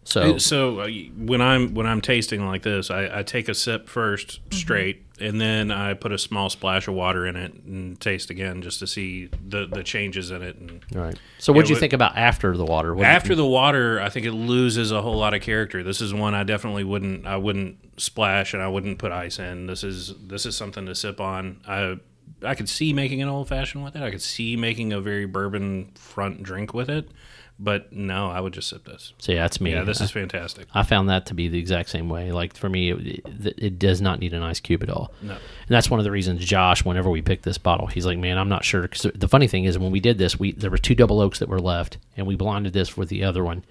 [0.06, 0.88] So So uh,
[1.18, 4.56] when I'm when I'm tasting like this, I, I take a sip 1st Mm-hmm.
[4.56, 8.62] straight, and then I put a small splash of water in it and taste again
[8.62, 10.58] just to see the the changes in it.
[10.58, 11.20] And all right.
[11.40, 12.96] So what do Yeah, you think about after the water?
[12.96, 15.84] What do you after the water, I think it loses a whole lot of character.
[15.84, 19.66] This is one I definitely wouldn't I wouldn't splash and I wouldn't put ice in.
[19.68, 21.62] This is this is something to sip on.
[21.68, 21.98] I
[22.44, 24.04] I could see making an old fashioned with it.
[24.04, 27.10] I could see making a very bourbon front drink with it.
[27.58, 29.14] But no, I would just sip this.
[29.18, 29.72] so yeah, that's me.
[29.72, 30.68] Yeah, this is fantastic.
[30.74, 32.34] I found that to be the exact same way.
[32.34, 35.14] Like for me, it, it, it does not need an ice cube at all.
[35.22, 35.32] No.
[35.32, 35.40] And
[35.70, 38.50] that's one of the reasons Josh, whenever we picked this bottle, he's like, "Man, I'm
[38.50, 40.96] not sure." Because the funny thing is, when we did this, we there were two
[40.96, 43.64] double oaks that were left, and we blinded this with the other one,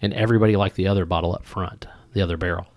[0.00, 2.68] and everybody liked the other bottle up front, the other barrel.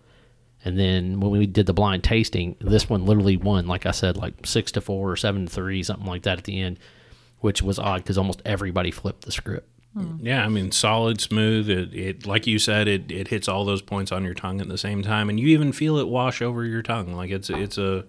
[0.65, 4.17] And then when we did the blind tasting, this one literally won, like I said,
[4.17, 6.79] like six to four or seven to three, something like that at the end,
[7.39, 9.69] which was odd because almost everybody flipped the script.
[9.93, 10.25] Hmm.
[10.25, 11.69] Yeah, I mean, solid, smooth.
[11.69, 14.67] It, it like you said, it, it hits all those points on your tongue at
[14.67, 17.13] the same time, and you even feel it wash over your tongue.
[17.13, 18.05] Like it's it's a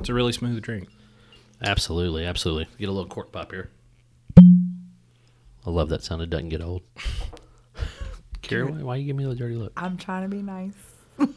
[0.00, 0.88] it's a really smooth drink.
[1.62, 2.66] Absolutely, absolutely.
[2.78, 3.70] Get a little cork pop here.
[5.66, 6.20] I love that sound.
[6.20, 6.82] It doesn't get old.
[8.42, 9.72] Kira, why, why you give me the dirty look?
[9.76, 10.74] I'm trying to be nice.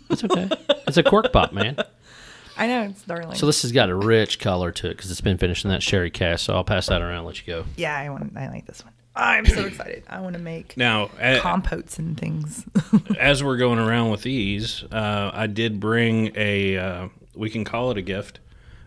[0.10, 0.50] It's okay.
[0.88, 1.78] it's a cork pop, man.
[2.58, 3.36] I know it's darling.
[3.38, 5.84] So this has got a rich color to it because it's been finished in that
[5.84, 6.46] sherry cask.
[6.46, 7.20] So I'll pass that around.
[7.20, 7.66] and Let you go.
[7.78, 8.36] yeah, I want.
[8.36, 8.94] I like this one.
[9.18, 10.04] I'm so excited.
[10.08, 12.66] I want to make Now, compotes and things.
[13.20, 17.92] as we're going around with these, uh, I did bring a uh, we can call
[17.92, 18.40] it a gift.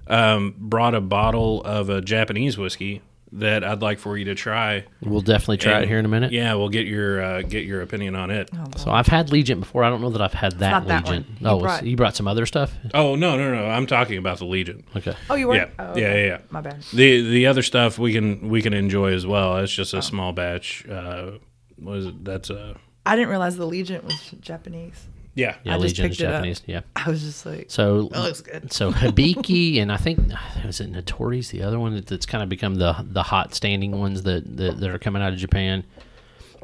[0.07, 3.01] Um, brought a bottle of a Japanese whiskey
[3.33, 4.85] that I'd like for you to try.
[5.03, 6.33] We'll definitely try it here in a minute.
[6.33, 8.51] Yeah, we'll get your uh, get your opinion on it.
[8.77, 9.85] So I've had Legent before.
[9.85, 11.27] I don't know that I've had that not that Legent.
[11.29, 11.37] one.
[11.41, 12.73] You oh, brought- you brought some other stuff.
[12.95, 13.67] Oh no no no!
[13.67, 14.85] I'm talking about the Legent.
[14.97, 15.15] Okay.
[15.29, 15.55] oh, you were.
[15.55, 16.39] Yeah, Oh, yeah, yeah, yeah.
[16.51, 16.83] My bad.
[16.93, 19.59] The the other stuff we can we can enjoy as well.
[19.59, 20.87] It's just a small batch.
[20.89, 21.33] Uh,
[21.77, 22.25] what is it?
[22.25, 22.75] That's uh
[23.07, 25.09] I didn't realize the Legent was Japanese.
[25.35, 25.57] Yeah.
[25.65, 26.33] Yeah, I just Legent is picked it up.
[26.39, 26.63] Japanese.
[26.67, 26.81] Yeah.
[26.97, 28.73] I was just like, So that looks good.
[28.73, 30.19] So Hibiki and I think
[30.65, 33.99] was it Notori's the other one that- that's kind of become the the hot standing
[33.99, 35.85] ones that that, that are coming out of Japan.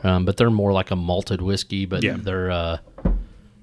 [0.02, 2.16] Um, but they're more like a malted whiskey, but Yeah.
[2.18, 2.78] they're uh,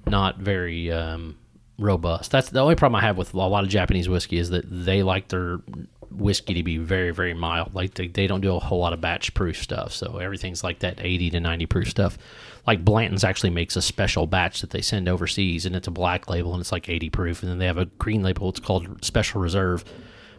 [0.06, 1.36] not very um,
[1.78, 2.30] robust.
[2.32, 5.02] That's the only problem I have with a lot of Japanese whiskey is that they
[5.02, 5.58] like their
[6.10, 7.74] whiskey to be very very mild.
[7.74, 9.92] Like they, they don't do a whole lot of batch proof stuff.
[9.92, 12.18] So everything's like that 80 to 90 proof stuff.
[12.66, 16.30] Like Blanton's actually makes a special batch that they send overseas and it's a black
[16.30, 19.04] label and it's like 80 proof and then they have a green label it's called
[19.04, 19.84] Special Reserve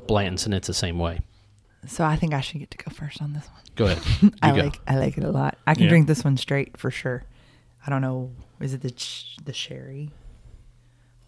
[0.08, 1.20] Blanton's and it's the same way.
[1.88, 3.62] So I think I should get to go first on this one.
[3.76, 4.34] Go ahead.
[4.42, 4.64] I go.
[4.64, 5.58] like I like it a lot.
[5.68, 5.90] I can Yeah.
[5.90, 7.24] drink this one straight for sure.
[7.86, 8.32] I don't know.
[8.60, 10.12] Is it the ch- the sherry?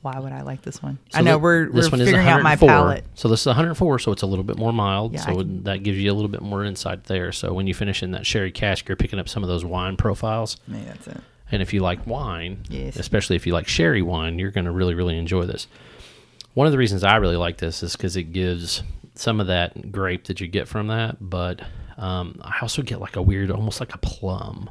[0.02, 1.00] Why would I like this one?
[1.14, 2.68] I know we're this we're one is figuring out my 104.
[2.70, 3.06] palate.
[3.16, 5.14] So this is 104, so it's a little bit more mild.
[5.14, 7.32] Yeah, so that gives you a little bit more insight there.
[7.32, 9.98] So when you finish in that sherry cask, you're picking up some of those wine
[9.98, 10.58] profiles.
[10.68, 11.18] Maybe that's it.
[11.52, 12.96] And if you like wine, Yes.
[12.98, 15.68] especially if you like sherry wine, you're going to really, really enjoy this.
[16.54, 18.84] One of the reasons I really like this is because it gives
[19.16, 21.62] some of that grape that you get from that, but
[21.98, 24.70] um, I also get like a weird, almost like a plum.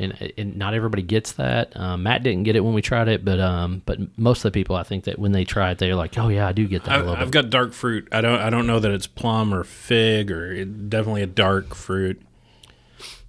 [0.00, 1.76] And, and not everybody gets that.
[1.76, 4.50] Um, Matt didn't get it when we tried it, but um, but most of the
[4.52, 6.84] people, I think that when they try it, they're like, "Oh yeah, I do get
[6.84, 8.06] that a I, little I've bit." got dark fruit.
[8.12, 8.38] I don't.
[8.40, 12.22] I don't know that it's plum or fig or it, definitely a dark fruit.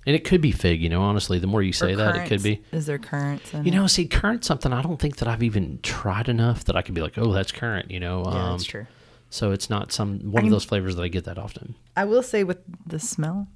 [0.06, 0.80] and it could be fig.
[0.82, 2.62] You know, honestly, the more you say Or that, it could be.
[2.72, 3.52] Is there currants?
[3.52, 3.76] In You it?
[3.76, 6.94] know, see, currant something I don't think that I've even tried enough that I could
[6.94, 8.86] be like, "Oh, that's currant." You know, yeah, um, that's true.
[9.32, 11.74] So it's not some one of those flavors that I get that often.
[11.98, 13.48] I will say with the smell,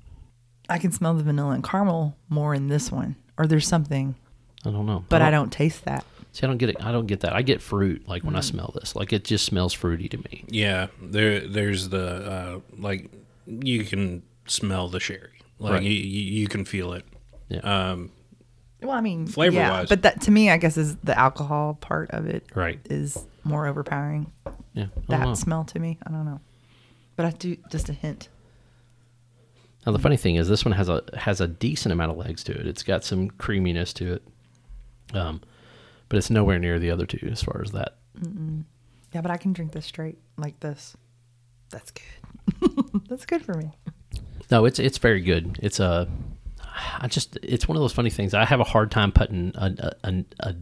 [0.69, 4.15] I can smell the vanilla and caramel more in this one, or there's something,
[4.65, 6.05] I don't know, but I don't taste that.
[6.31, 6.77] See, I don't get it.
[6.83, 7.33] I don't get that.
[7.33, 8.25] I get fruit like Mm.
[8.27, 8.95] when I smell this.
[8.95, 10.45] Like it just smells fruity to me.
[10.47, 11.41] Yeah, there.
[11.41, 13.11] There's the uh, like
[13.45, 15.29] you can smell the sherry.
[15.59, 15.83] Like Right.
[15.83, 17.05] you, you, you can feel it.
[17.49, 17.59] Yeah.
[17.59, 18.11] Um,
[18.81, 19.89] Well, I mean, Flavor yeah, wise.
[19.89, 22.79] but that to me, I guess, is the alcohol part of it Right.
[22.89, 24.31] is more overpowering.
[24.73, 24.87] Yeah.
[25.09, 25.33] That know.
[25.35, 26.39] smell to me, I don't know,
[27.15, 28.29] but I do just a hint.
[29.85, 32.43] Now the funny thing is, this one has a has a decent amount of legs
[32.45, 32.67] to it.
[32.67, 34.23] It's got some creaminess to it,
[35.13, 35.41] um,
[36.09, 37.95] but it's nowhere near the other two as far as that.
[39.13, 40.95] Yeah, but I can drink this straight like this.
[41.69, 43.03] That's good.
[43.09, 43.71] That's good for me.
[44.49, 45.59] No, it's it's very good.
[45.61, 46.07] It's a,
[46.99, 48.33] I just it's one of those funny things.
[48.33, 50.55] I have a hard time putting a a, a,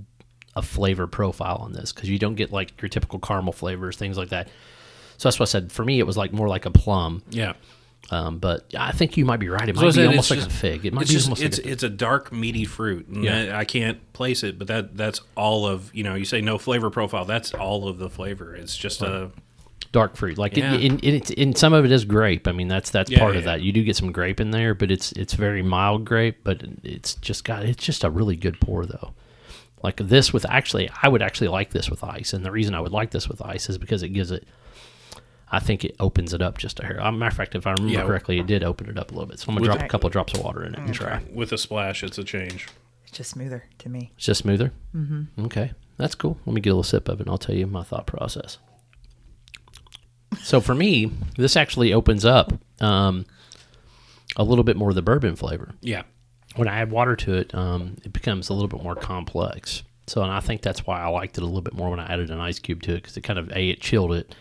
[0.56, 4.18] a flavor profile on this because you don't get like your typical caramel flavors, things
[4.18, 4.48] like that.
[5.18, 5.72] So that's what I said.
[5.72, 7.22] For me, it was like more like a plum.
[7.30, 7.54] yeah.
[8.12, 9.68] Um, but I think you might be right.
[9.70, 10.86] It might said be almost like just- a fig.
[10.86, 13.08] It might It's be just almost it's like a, it's a dark meaty fruit.
[13.10, 13.58] Yeah.
[13.58, 16.16] I, can't place it, but that that's all of you know.
[16.16, 17.24] You say no flavor profile.
[17.26, 18.54] That's all of the flavor.
[18.54, 19.32] It's just a
[19.94, 20.38] dark fruit.
[20.38, 20.74] Like Yeah.
[20.74, 22.48] it, in, in, in some of it is grape.
[22.48, 23.52] I mean, that's that's Yeah, part of yeah.
[23.54, 23.62] that.
[23.62, 26.40] You do get some grape in there, but it's it's very mild grape.
[26.44, 29.14] But it's just got it's just a really good pour though.
[29.84, 32.82] Like this with actually, I would actually like this with ice, and the reason I
[32.82, 34.46] would like this with ice is because it gives it.
[35.54, 37.00] I think it opens it up just a hair.
[37.00, 38.06] As a matter of fact, if I remember Yeah.
[38.06, 39.40] correctly, it did open it up a little bit.
[39.40, 40.94] So I'm gonna With drop the- a couple of drops of water in it and
[40.94, 41.22] try.
[41.34, 42.04] with a splash.
[42.04, 42.68] It's a change.
[43.04, 44.12] It's just smoother to me.
[44.16, 44.72] It's just smoother.
[44.96, 45.46] Mm-hmm.
[45.46, 46.38] Okay, that's cool.
[46.46, 48.58] Let me get a little sip of it, and I'll tell you my thought process.
[50.42, 53.26] So for me, this actually opens up um,
[54.38, 55.74] a little bit more of the bourbon flavor.
[55.82, 56.04] Yeah.
[56.56, 59.84] When I add water to it, um, it becomes a little bit more complex.
[60.08, 62.12] So, and I think that's why I liked it a little bit more when I
[62.12, 64.34] added an ice cube to it because it kind of a it chilled it,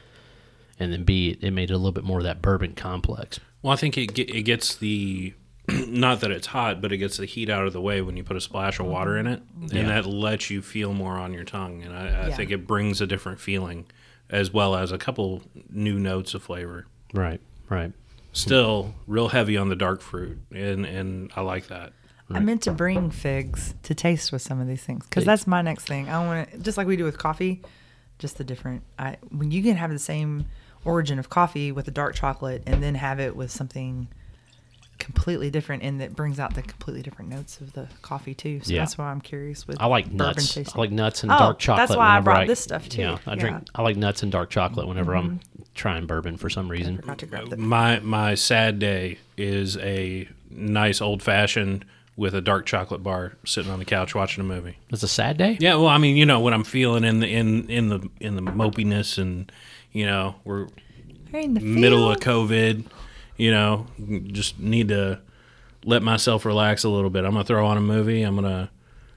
[0.81, 3.39] and then b it, it made it a little bit more of that bourbon complex.
[3.63, 5.35] Well, I think it ge- it gets the
[5.69, 8.25] not that it's hot, but it gets the heat out of the way when you
[8.25, 9.81] put a splash of water in it, Yeah.
[9.81, 11.83] and that lets you feel more on your tongue.
[11.85, 12.37] And I, I Yeah.
[12.37, 13.87] think it brings a different feeling,
[14.31, 16.87] as well as a couple new notes of flavor.
[17.15, 17.41] Right.
[17.69, 17.93] Right.
[18.33, 21.93] Still real heavy on the dark fruit, and and I like that.
[22.33, 25.63] I meant to bring figs to taste with some of these things because that's my
[25.63, 26.09] next thing.
[26.09, 27.61] I want to just like we do with coffee,
[28.21, 28.85] just the different.
[28.99, 30.47] I when you can have the same
[30.85, 34.09] origin of coffee with a dark chocolate and then have it with something
[34.99, 38.61] completely different and that brings out the completely different notes of the coffee too.
[38.63, 38.81] So Yeah.
[38.81, 40.53] that's why I'm curious with I like nuts.
[40.55, 40.75] tasting.
[40.77, 41.89] I like nuts and Oh, dark chocolate.
[41.89, 43.01] that's why I whenever brought this stuff, too.
[43.03, 43.55] Yeah, I drink.
[43.55, 43.61] Yeah.
[43.61, 43.81] Mm-hmm.
[43.81, 45.41] I like nuts and dark chocolate whenever I'm
[45.75, 46.97] trying bourbon for some reason.
[46.99, 52.43] forgot to grab the My my sad day is a nice old fashioned with a
[52.43, 54.77] dark chocolate bar sitting on the couch watching a movie.
[54.91, 55.57] It's a sad day.
[55.61, 58.37] Yeah, well, I mean, you know, when I'm feeling in the in in the in
[58.37, 59.51] the mopiness and
[59.93, 60.69] you know we're
[61.33, 62.19] Right in the middle of.
[62.19, 62.87] COVID,
[63.37, 63.87] you know,
[64.27, 65.21] just need to
[65.85, 67.25] let myself relax a little bit.
[67.25, 68.23] I'm gonna throw on a movie.
[68.23, 68.71] I'm gonna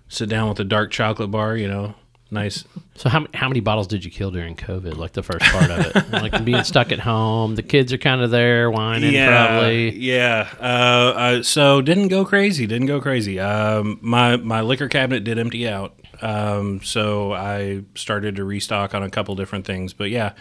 [0.10, 1.58] sit down with a dark chocolate bar.
[1.58, 1.96] You know,
[2.30, 2.66] nice.
[2.96, 4.96] So how how many bottles did you kill during COVID?
[4.96, 7.56] Like the first part of it, like being stuck at home.
[7.56, 9.98] The kids are kind of there whining, probably.
[9.98, 10.50] Yeah.
[10.60, 12.68] Uh, uh, so didn't go crazy.
[12.68, 13.40] Didn't go crazy.
[13.40, 16.00] Um, my my liquor cabinet did empty out.
[16.24, 19.94] Um, so I started to restock on a couple different things.
[19.94, 20.34] But yeah,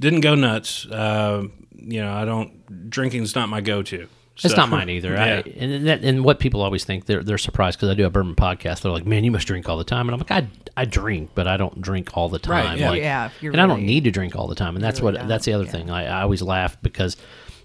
[0.00, 0.86] didn't go nuts.
[0.86, 2.90] Uh, you know, I don't.
[2.90, 4.08] Drinking's not my go-to.
[4.42, 5.16] It's not mine either.
[5.16, 8.10] I, and that, and what people always think they're they're surprised because I do a
[8.10, 8.82] bourbon podcast.
[8.82, 11.30] They're like, "Man, you must drink all the time," and I'm like, "I I drink,
[11.34, 12.66] but I don't drink all the time.
[12.66, 12.90] Right, yeah.
[12.90, 14.74] Like, Yeah, if you're and I don't need to drink all the time.
[14.74, 15.70] And that's really what don't, that's the other yeah.
[15.70, 15.90] thing.
[15.90, 17.16] I, I always laugh because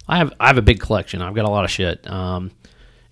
[0.08, 1.23] I have I have a big collection.
[1.23, 2.08] I've got a lot of shit.
[2.10, 2.51] Um,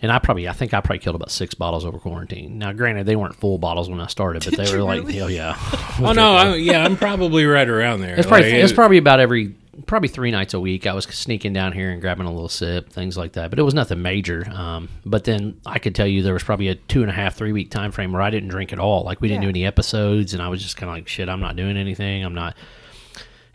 [0.02, 2.58] and I probably I think I probably killed about six bottles over quarantine.
[2.60, 5.56] Now, granted, they weren't full bottles when I started, but they were like, hell yeah.
[6.00, 8.16] Oh no, I, yeah, I'm probably right around there.
[8.16, 9.56] It's probably Like, it's it- probably about every
[9.86, 10.88] probably three nights a week.
[10.88, 13.52] I was sneaking down here and grabbing a little sip, things like that.
[13.52, 14.48] But it was nothing major.
[14.52, 17.36] Um, but then I could tell you there was probably a two and a half,
[17.36, 19.04] three week time frame where I didn't drink at all.
[19.04, 19.48] Like we didn't Yeah.
[19.48, 22.24] do any episodes, and I was just kind of like, shit, I'm not doing anything.
[22.26, 22.56] I'm not.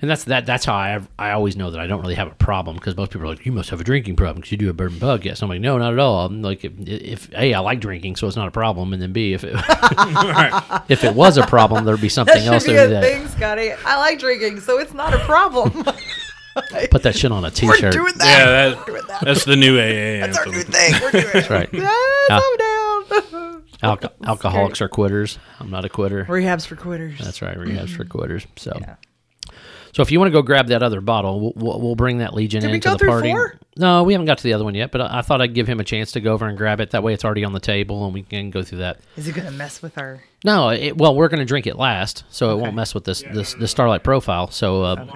[0.03, 0.47] And that's that.
[0.47, 3.12] That's how I I always know that I don't really have a problem because most
[3.12, 5.25] people are like, you must have a drinking problem because you do a bourbon bug.
[5.25, 6.27] Yes, I'm like, no, not at all.
[6.27, 9.12] I'm like, if, if a I like drinking, so it's not a problem, and then
[9.12, 9.55] b if it
[10.88, 13.29] if it was a problem, there'd be something That else should be a that thing,
[13.29, 13.73] Scotty.
[13.87, 15.71] I like drinking, so it's not a problem.
[16.91, 17.93] put that shit on a We're t-shirt.
[17.93, 18.27] doing that.
[18.27, 19.21] yeah, that, doing that.
[19.23, 20.95] that's the new AA That's our new thing.
[21.01, 21.33] We're doing it.
[21.33, 21.69] That's right.
[21.73, 23.62] Yes, Al- I'm down.
[23.83, 25.38] Alco- alcoholics are quitters.
[25.61, 26.25] I'm not a quitter.
[26.25, 27.19] Rehabs for quitters.
[27.19, 27.57] That's right.
[27.57, 28.47] Rehabs for quitters.
[28.57, 28.97] So, Yeah.
[29.92, 32.33] So if you want to go grab that other bottle, we'll, we'll, we'll bring that
[32.33, 33.31] Legent Did into the party.
[33.31, 33.55] four?
[33.76, 35.66] No, we haven't got to the other one yet, but I, I thought I'd give
[35.68, 36.90] him a chance to go over and grab it.
[36.92, 39.00] That way, it's already on the table, and we can go through that.
[39.16, 40.22] Is it gonna mess with our?
[40.44, 43.22] No, it, well, we're going to drink it last, so it won't mess with this
[43.33, 44.50] this the Starlight profile.
[44.50, 45.07] So, uh,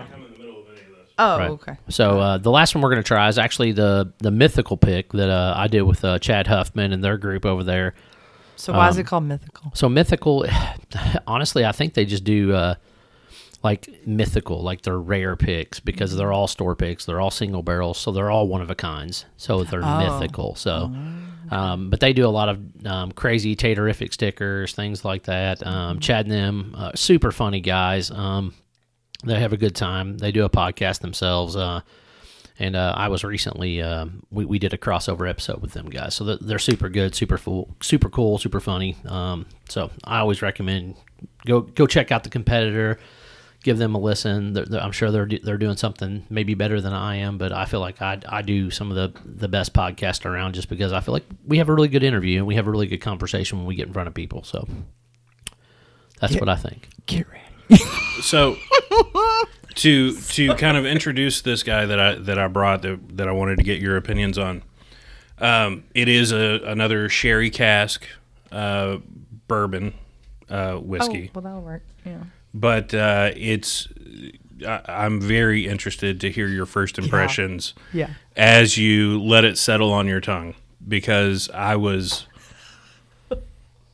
[1.18, 1.50] Oh, Right.
[1.52, 1.76] okay.
[1.88, 5.12] So uh, the last one we're going to try is actually the the mythical pick
[5.12, 7.94] that uh, I did with uh, Chad Huffman and their group over there.
[8.56, 9.72] So why is Um, it called mythical?
[9.74, 10.44] So mythical,
[11.26, 12.74] honestly, I think they just do uh,
[13.62, 17.04] like mythical, like they're rare picks because they're all store picks.
[17.04, 19.24] They're all single barrels, so they're all one of a kinds.
[19.36, 19.98] So they're Oh.
[20.20, 20.54] mythical.
[20.54, 20.92] So,
[21.50, 25.66] um, but they do a lot of um, crazy taterific stickers, things like that.
[25.66, 28.10] Um, Chad and them, uh, super funny guys.
[28.10, 28.54] Um,
[29.24, 30.18] they have a good time.
[30.18, 31.56] They do a podcast themselves.
[31.56, 31.80] Uh,
[32.58, 36.14] and uh, I was recently um we, we did a crossover episode with them guys,
[36.14, 38.96] so they're, they're super good, super full, super cool, super funny.
[39.06, 40.94] Um, so I always recommend
[41.44, 42.98] go go check out the competitor,
[43.66, 44.54] give them a listen.
[44.54, 47.52] They're, they're- I'm sure they're do- they're doing something maybe better than I am, but
[47.52, 50.92] I feel like I I do some of the the best podcast around just because
[50.92, 53.02] I feel like we have a really good interview and we have a really good
[53.02, 54.42] conversation when we get in front of people.
[54.44, 54.66] So
[56.20, 56.88] that's what I think.
[57.04, 57.82] Get ready.
[58.22, 58.56] So
[59.74, 63.32] to to kind of introduce this guy that I that I brought that, that I
[63.32, 64.62] wanted to get your opinions on.
[65.38, 68.06] Um, it is a another sherry cask
[68.50, 68.98] uh,
[69.48, 69.92] bourbon
[70.48, 71.82] uh, whiskey, Oh, well, that'll work.
[72.06, 72.20] Yeah.
[72.60, 73.88] But uh, it's
[74.66, 78.10] I, I'm very interested to hear your first impressions Yeah.
[78.36, 80.54] as you let it settle on your tongue
[80.86, 82.26] because I was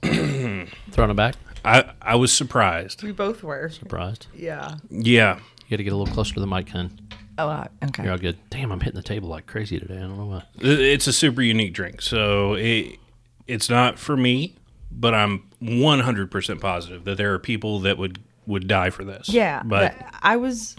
[0.03, 3.03] Throwing it back, I I was surprised.
[3.03, 3.69] We both were.
[3.71, 4.27] surprised.
[4.35, 4.77] Yeah.
[4.91, 5.37] Yeah.
[5.67, 6.99] You got to get a little closer to the mic, hun.
[7.39, 8.03] Oh, uh, okay.
[8.03, 8.37] You're all good.
[8.51, 9.97] Damn, I'm hitting the table like crazy today.
[9.97, 10.43] I don't know why.
[10.59, 12.03] It's a super unique drink.
[12.03, 12.99] So it,
[13.47, 14.55] it's not for me,
[14.91, 19.29] but I'm 100% positive that there are people that would would die for this.
[19.29, 20.77] Yeah, But but I was.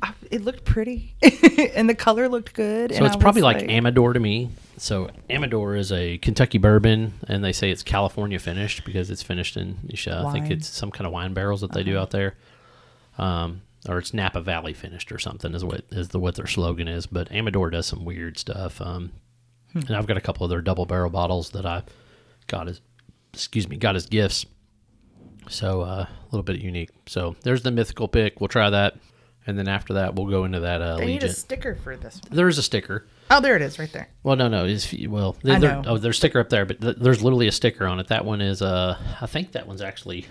[0.00, 1.14] I, it looked pretty,
[1.74, 2.92] and the color looked good.
[2.92, 4.50] So and it's I probably was like, Amador to me.
[4.76, 9.56] So Amador is a Kentucky bourbon, and they say it's California finished because it's finished
[9.56, 9.76] in.
[9.92, 12.36] I think it's some kind of wine barrels that they do out there,
[13.18, 16.86] um, or it's Napa Valley finished or something is what is the what their slogan
[16.86, 17.06] is.
[17.06, 19.10] But Amador does some weird stuff, um,
[19.74, 21.82] and I've got a couple of their double barrel bottles that I
[22.46, 22.80] got as
[23.32, 24.46] excuse me got as gifts.
[25.48, 26.90] So uh, a little bit unique.
[27.06, 28.40] So there's the mythical pick.
[28.40, 28.96] We'll try that,
[29.46, 32.20] and then after that we'll go into that uh, They need a sticker for this
[32.22, 32.36] one.
[32.36, 33.06] There's a sticker.
[33.30, 34.08] Oh, there it is, right there.
[34.22, 34.64] Well, no, no.
[34.64, 35.82] It's well, I know.
[35.86, 38.08] oh, there's a sticker up there, but th- there's literally a sticker on it.
[38.08, 40.26] That one is, uh, I think that one's actually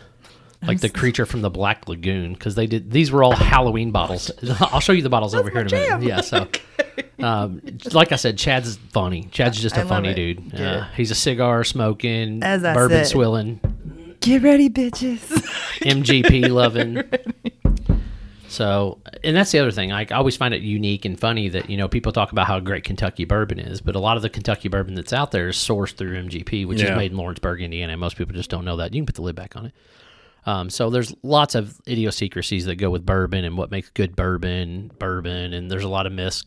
[0.63, 4.31] like the creature from the Black Lagoon because they did these were all Halloween bottles.
[4.59, 5.87] I'll show you the bottles over here in a minute.
[5.87, 6.03] jam.
[6.03, 6.47] Yeah, so.
[7.19, 7.61] Um,
[7.93, 9.27] like I said, Chad's funny.
[9.31, 10.15] Chad's just a funny it.
[10.15, 10.55] dude.
[10.55, 13.59] Uh, he's a cigar smoking, bourbon swilling,
[14.21, 15.19] Get ready, bitches.
[15.81, 17.03] MGP loving.
[18.49, 19.91] So, and that's the other thing.
[19.91, 22.83] I always find it unique and funny that you know people talk about how great
[22.83, 25.93] Kentucky bourbon is, but a lot of the Kentucky bourbon that's out there is sourced
[25.95, 26.93] through MGP, which Yeah.
[26.93, 27.95] is made in Lawrenceburg, Indiana.
[27.97, 28.93] Most people just don't know that.
[28.93, 29.73] You can put the lid back on it.
[30.45, 34.91] Um, so there's lots of idiosyncrasies that go with bourbon and what makes good bourbon,
[34.97, 36.45] bourbon, and there's a lot of myths.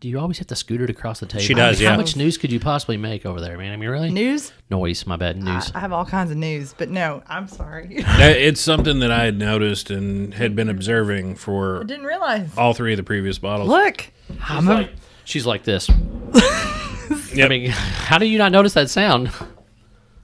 [0.00, 1.42] Do you always have to scoot it across the table?
[1.42, 1.96] She does, How yeah.
[1.96, 3.72] much news could you possibly make over there, man?
[3.72, 4.10] I mean, really?
[4.10, 4.52] news?
[4.70, 5.42] Noise, my bad.
[5.42, 5.72] News.
[5.74, 7.88] I, I have all kinds of news, but no, I'm sorry.
[7.98, 12.48] it's something that I had noticed and had been observing for I Didn't realize.
[12.56, 13.68] all three of the previous bottles.
[13.68, 14.04] Look,
[14.48, 14.88] I'm, a,
[15.24, 15.90] she's like this.
[17.34, 17.46] Yep.
[17.46, 19.30] I mean, how do you not notice that sound?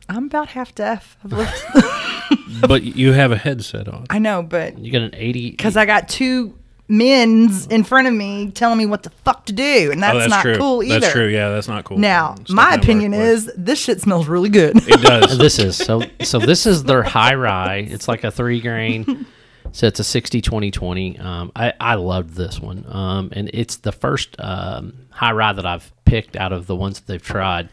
[0.08, 1.16] I'm about half deaf.
[1.24, 4.06] I've lived- but you have a headset on.
[4.10, 5.50] I know, but You got an 80.
[5.52, 9.52] because I got two men's in front of me telling me what the fuck to
[9.52, 10.56] do, and that's, oh, that's not true.
[10.56, 11.00] cool either.
[11.00, 11.26] That's true.
[11.28, 11.98] Yeah, that's not cool.
[11.98, 14.76] Now, It's my opinion work with- is this shit smells really good.
[14.76, 15.38] it does.
[15.44, 19.26] this is so so this is their high rye it's like a three grain
[19.72, 23.76] so it's a 60 20 20 um, I, I loved this one um, and it's
[23.76, 27.68] the first um, high rye that i've picked out of the ones that they've tried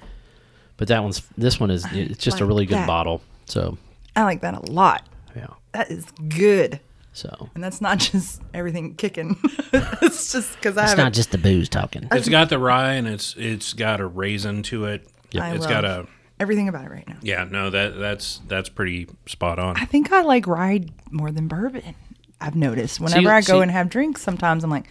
[0.78, 2.88] but that one's this one is it's just a really good that.
[2.88, 3.78] bottle so
[4.16, 5.06] I like that a lot.
[5.36, 6.80] yeah That is good.
[7.14, 9.38] So And that's not just everything kicking.
[9.74, 11.06] it's just because I it's haven't.
[11.06, 14.64] not just the booze talking It's got the rye and it's it's got a raisin
[14.64, 15.08] to it.
[15.40, 16.08] I It's love got a
[16.40, 17.18] everything about it right now.
[17.22, 17.44] yeah.
[17.50, 19.78] No, that that's that's pretty spot on.
[19.78, 21.96] I think I like rye more than bourbon.
[22.40, 24.88] I've noticed whenever I go see- and have drinks, sometimes I'm like,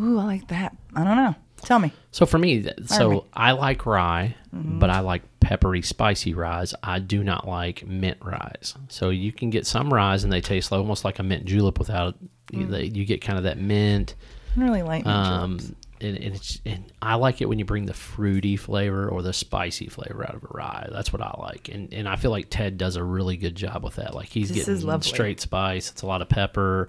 [0.00, 1.34] "Ooh, I like that." I don't know.
[1.62, 1.92] Tell me.
[2.12, 3.24] So for me, th- so me.
[3.34, 4.78] I like rye, Mm-hmm.
[4.78, 6.74] but I like peppery, spicy ryes.
[6.82, 8.74] I do not like mint ryes.
[8.88, 12.14] So you can get some ryes and they taste almost like a mint julep without
[12.52, 12.70] Mm.
[12.70, 14.14] they, you get kind of that mint.
[14.56, 15.58] I really like mint Um,
[16.00, 19.34] and, and it's and I like it when you bring the fruity flavor or the
[19.34, 20.88] spicy flavor out of a rye.
[20.90, 23.84] That's what I like, and and I feel like Ted does a really good job
[23.84, 24.14] with that.
[24.14, 25.90] Like he's This getting straight spice.
[25.90, 26.88] It's a lot of pepper.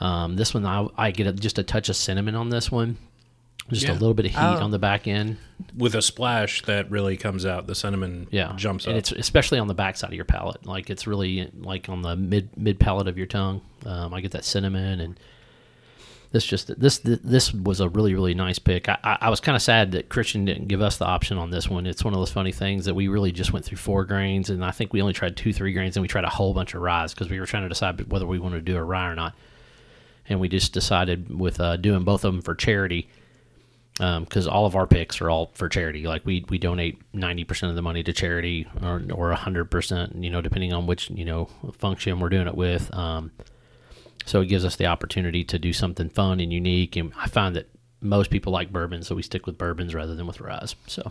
[0.00, 2.98] Um, this one I, I get a, just a touch of cinnamon on this one,
[3.70, 4.62] just a little bit of heat Oh.
[4.62, 5.36] on the back end.
[5.76, 7.66] With a splash that really comes out.
[7.66, 8.98] The cinnamon Yeah, jumps and up.
[8.98, 10.66] it's especially on the back side of your palate.
[10.66, 13.62] Like it's really like on the mid mid palate of your tongue.
[13.86, 15.18] Um, I get that cinnamon and.
[16.32, 18.88] This just this this was a really really nice pick.
[18.88, 21.50] I, I, I was kind of sad that Christian didn't give us the option on
[21.50, 21.86] this one.
[21.86, 24.64] It's one of those funny things that we really just went through four grains, and
[24.64, 26.80] I think we only tried two three grains, and we tried a whole bunch of
[26.82, 29.14] ryes because we were trying to decide whether we wanted to do a rye or
[29.14, 29.36] not.
[30.28, 33.06] And we just decided with uh, doing both of them for charity,
[33.94, 36.06] because all of our picks are all for charity.
[36.06, 40.16] Like we we donate ninety percent of the money to charity, or or hundred percent,
[40.16, 42.92] you know, depending on which you know function we're doing it with.
[42.94, 43.30] Um,
[44.26, 46.96] so it gives us the opportunity to do something fun and unique.
[46.96, 47.68] And I find that
[48.00, 50.74] most people like bourbon, so we stick with bourbons rather than with ryes.
[50.86, 51.10] So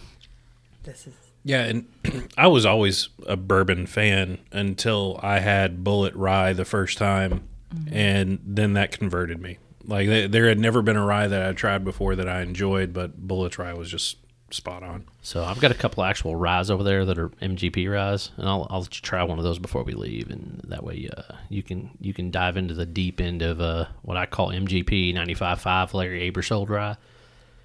[0.83, 1.87] This is Yeah, and
[2.37, 7.47] I was always a bourbon fan until I had Bulleit Rye the first time,
[7.91, 9.57] and then that converted me.
[9.85, 12.93] Like th- there had never been a rye that I tried before that I enjoyed,
[12.93, 14.17] but Bulleit Rye was just
[14.51, 15.03] spot on.
[15.23, 18.67] so I've got a couple actual ryes over there that are MGP ryes, and I'll
[18.69, 21.63] I'll let you try one of those before we leave, and that way uh, you
[21.63, 25.93] can you can dive into the deep end of uh, what I call MGP 95.5
[25.93, 26.95] Larry Ebersold rye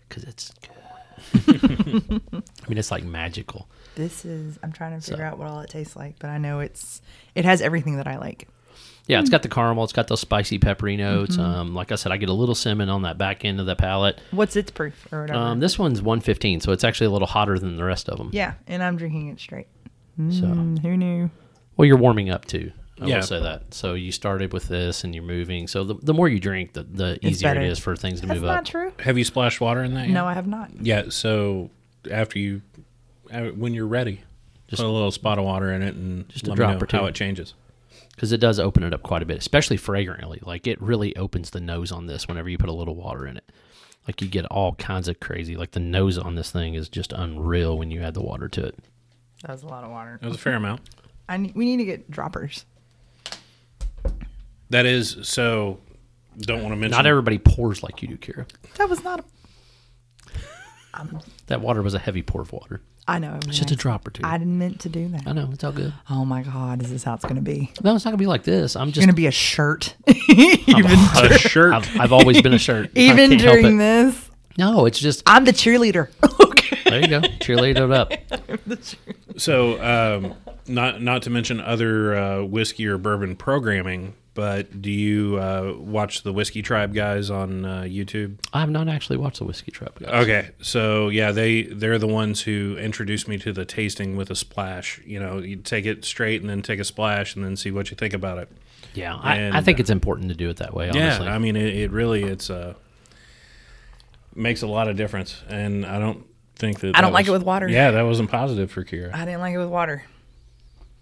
[0.08, 0.72] because it's good.
[1.48, 3.68] I mean, it's like magical.
[3.96, 4.58] this is.
[4.62, 7.02] I'm trying to figure So- out what all it tastes like, but I know it's.
[7.34, 8.48] It has everything that I like.
[9.08, 9.84] Yeah, it's got the caramel.
[9.84, 11.36] It's got those spicy, peppery notes.
[11.36, 11.44] Mm-hmm.
[11.50, 13.74] Um, like I said, I get a little cinnamon on that back end of the
[13.74, 14.20] palate.
[14.30, 15.38] What's its proof or whatever?
[15.38, 18.30] Um, this one's 115, so it's actually a little hotter than the rest of them.
[18.32, 19.66] yeah, and I'm drinking it straight.
[20.30, 21.30] So, Mm, who knew?
[21.76, 22.70] well, you're warming up too.
[23.00, 23.16] I Yeah.
[23.16, 23.72] will say that.
[23.72, 25.68] So you started with this, and you're moving.
[25.68, 28.40] So the, the more you drink, the, the easier it is for things to That's
[28.40, 28.56] move up.
[28.56, 28.92] That's not true.
[29.04, 30.08] Have you splashed water in that?
[30.08, 30.14] Yet?
[30.14, 30.70] No, I have not.
[30.82, 31.04] Yeah.
[31.10, 31.70] So
[32.10, 32.60] after you,
[33.32, 34.20] uh, when you're ready,
[34.66, 36.74] just put a little spot of water in it and Just a let drop me
[36.74, 36.96] know or two.
[36.96, 37.54] how it changes.
[38.18, 40.40] Because it does open it up quite a bit, especially fragrantly.
[40.42, 43.36] Like it really opens the nose on this whenever you put a little water in
[43.36, 43.44] it.
[44.08, 45.54] Like you get all kinds of crazy.
[45.54, 48.64] Like the nose on this thing is just unreal when you add the water to
[48.64, 48.74] it.
[49.42, 50.18] That was a lot of water.
[50.20, 50.80] That was a fair amount.
[51.28, 52.64] I need, we need to get droppers.
[54.70, 55.78] That is so.
[56.38, 56.96] Don't want to mention.
[56.96, 58.48] Not everybody pours like you do, Kira.
[58.78, 59.24] That was not.
[60.94, 61.06] A,
[61.46, 62.80] That water was a heavy pour of water.
[63.08, 63.36] I know.
[63.46, 64.20] It's just a drop or two.
[64.24, 65.22] I didn't meant to do that.
[65.26, 65.92] I know it's all good.
[66.10, 67.72] Oh my god, is this how it's going to be?
[67.82, 68.76] No, it's not gonna be like this.
[68.76, 69.94] I'm just going to be a shirt.
[70.06, 71.72] I'm even a- a shirt.
[71.72, 72.90] I've, I've always been a shirt.
[72.94, 76.08] Even during this, No, it's just I'm the cheerleader.
[76.88, 77.00] okay.
[77.00, 77.20] there you go.
[77.38, 78.88] Cheerleader it up.
[79.36, 80.34] So, um,
[80.66, 86.22] not not to mention other uh, whiskey or bourbon programming, but do you uh, watch
[86.22, 88.38] the Whiskey Tribe guys on uh, YouTube?
[88.52, 90.10] I have not actually watched the whiskey Tribe Guys.
[90.24, 94.36] Okay, so yeah, they they're the ones who introduced me to the tasting with a
[94.36, 95.00] splash.
[95.04, 97.90] You know, you take it straight and then take a splash and then see what
[97.90, 98.48] you think about it.
[98.94, 100.88] Yeah, I, I And- think it's important to do it that way.
[100.90, 101.26] Honestly.
[101.26, 102.74] Yeah, I mean, it, it really it's uh,
[104.34, 106.24] makes a lot of difference, and I don't
[106.58, 107.68] think that I don't that like was- it with water.
[107.68, 109.14] Yeah, that wasn't positive for Kira.
[109.14, 110.02] I didn't like it with water.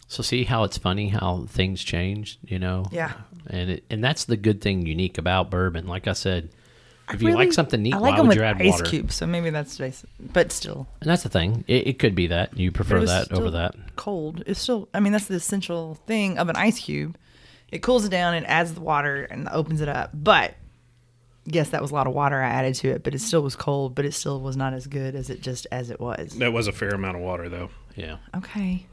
[0.09, 2.87] So see how it's funny how things change, you know?
[2.93, 3.13] Yeah.
[3.49, 5.89] And it, and that's the good thing unique about bourbon.
[5.89, 6.49] Like I said,
[7.13, 8.71] if you Really- like something neat, I like why them would with you add ice
[8.73, 8.85] water?
[8.85, 10.09] cubes, so maybe that's basic.
[10.21, 11.65] But still, And that's the thing.
[11.67, 13.75] It, it could be that you prefer it was that over that.
[13.97, 14.43] Cold.
[14.47, 14.89] It's still.
[14.95, 17.17] I mean, that's the essential thing of an ice cube.
[17.73, 20.11] It cools it down and adds the water and opens it up.
[20.15, 20.55] But
[21.47, 23.03] yes, that was a lot of water I added to it.
[23.03, 23.95] But it still was cold.
[23.95, 26.33] But it still was not as good as it just as it was.
[26.39, 27.71] That was a fair amount of water, though.
[27.95, 28.17] Yeah.
[28.37, 28.87] Okay.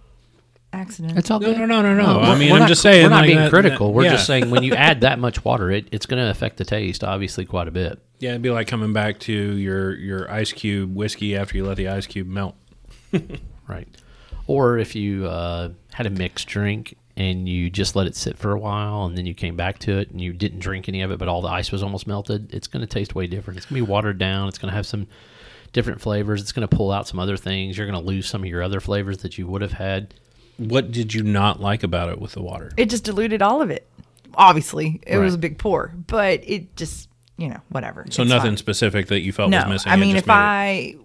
[0.71, 1.15] accident.
[1.19, 1.59] It's all No, good.
[1.59, 2.17] no, no, no, no.
[2.19, 3.03] We're- I mean, we're I'm not- just saying.
[3.03, 3.87] We're not like, being that- critical.
[3.89, 4.11] that- we're yeah.
[4.13, 7.03] just saying when you add that much water, it, it's going to affect the taste,
[7.03, 7.99] obviously, quite a bit.
[8.19, 11.77] Yeah, it'd be like coming back to your your ice cube whiskey after you let
[11.77, 12.55] the ice cube melt.
[13.67, 13.87] Right.
[14.47, 18.51] Or if you uh, had a mixed drink and you just let it sit for
[18.51, 21.11] a while and then you came back to it and you didn't drink any of
[21.11, 23.57] it, but all the ice was almost melted, it's going to taste way different.
[23.57, 24.47] It's going to be watered down.
[24.47, 25.07] It's going to have some
[25.73, 26.41] different flavors.
[26.41, 27.77] It's going to pull out some other things.
[27.77, 30.13] You're going to lose some of your other flavors that you would have had.
[30.57, 32.71] What did you not like about it with the water?
[32.77, 33.87] it just diluted all of it.
[34.35, 38.05] Obviously, it was a big pour, but it just you know whatever.
[38.09, 38.57] So It's nothing fine.
[38.57, 39.91] specific that you felt No, was missing.
[39.91, 40.95] I mean, if I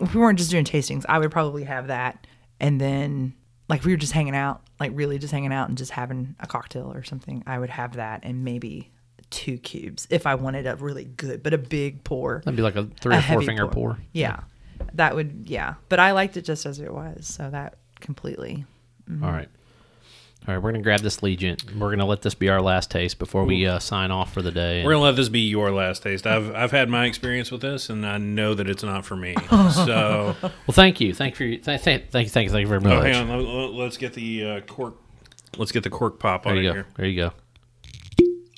[0.00, 2.26] if we weren't just doing tastings, I would probably have that,
[2.58, 3.34] and then
[3.68, 6.34] like if we were just hanging out, like really just hanging out and just having
[6.40, 8.90] a cocktail or something, I would have that and maybe
[9.30, 12.76] two cubes if I wanted a really good, but a big pour, That'd be like
[12.76, 13.98] a three a or four finger pour.
[14.12, 14.40] Yeah,
[14.94, 15.74] that would yeah.
[15.88, 18.66] But I liked it just as it was, so that completely.
[19.08, 19.24] Mm-hmm.
[19.24, 19.48] All right.
[20.48, 21.72] All right, we're gonna grab this Legent.
[21.76, 24.50] We're gonna let this be our last taste before we uh, sign off for the
[24.50, 24.84] day.
[24.84, 26.26] We're gonna let this be your last taste.
[26.26, 29.36] I've I've had my experience with this, and I know that it's not for me.
[29.72, 32.60] So, well, thank you, thank you, for your, th- th- thank you, thank you, thank
[32.62, 32.92] you very much.
[32.92, 33.44] oh, hang on.
[33.46, 34.96] Let, let's get the uh, cork.
[35.56, 36.72] Let's get the cork pop There on you go.
[36.74, 36.86] here.
[36.96, 37.32] There you go.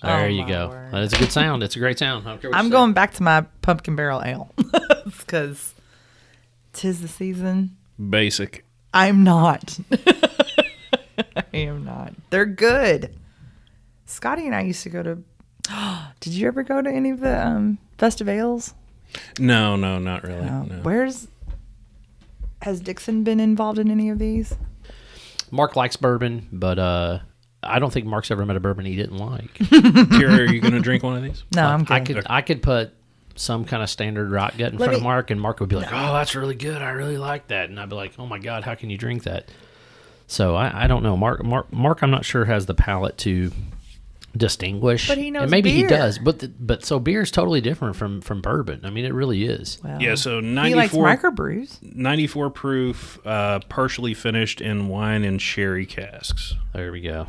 [0.03, 0.69] Oh, There you my go.
[0.71, 0.93] word.
[0.93, 1.63] That is a good sound.
[1.63, 2.27] It's a great sound.
[2.27, 2.77] I don't care what I'm you say.
[2.77, 4.51] going back to my pumpkin barrel ale
[5.05, 5.75] because
[6.73, 7.77] tis the season.
[8.11, 8.65] Basic.
[8.95, 9.79] I'm not.
[11.37, 12.13] I am not.
[12.31, 13.15] They're good.
[14.07, 15.19] Scotty and I used to go to.
[16.21, 18.75] Did you ever go to any of the um, festive ales?
[19.39, 20.45] No, no, not really.
[20.45, 20.63] No.
[20.63, 20.77] no.
[20.83, 21.29] Where's
[22.63, 24.55] has Dixon been involved in any of these?
[25.51, 27.19] Mark likes bourbon, but uh,
[27.63, 29.55] I don't think Mark's ever met a bourbon he didn't like.
[29.59, 31.45] Kira, are you gonna drink one of these?
[31.55, 32.17] No, I'm I good.
[32.17, 32.93] could I could put
[33.37, 35.77] some kind of standard rock gut in Let front of Mark, and Mark would be
[35.77, 36.81] like, "Oh, that's really good.
[36.81, 39.25] I really like that," and I'd be like, "Oh my god, how can you drink
[39.25, 39.51] that?"
[40.27, 41.17] So I, I don't know.
[41.17, 43.53] Mark Mark Mark, I'm not sure has the palate to
[44.37, 45.09] distinguish.
[45.09, 46.19] But he knows and maybe he does.
[46.19, 48.81] But the, but so beer is totally different from from bourbon.
[48.85, 49.79] I mean, it really is.
[49.83, 50.15] Well, Yeah.
[50.17, 51.95] So he likes 94, microbrews.
[51.95, 56.55] 94 proof, uh, partially finished in wine and sherry casks.
[56.73, 57.27] There we go.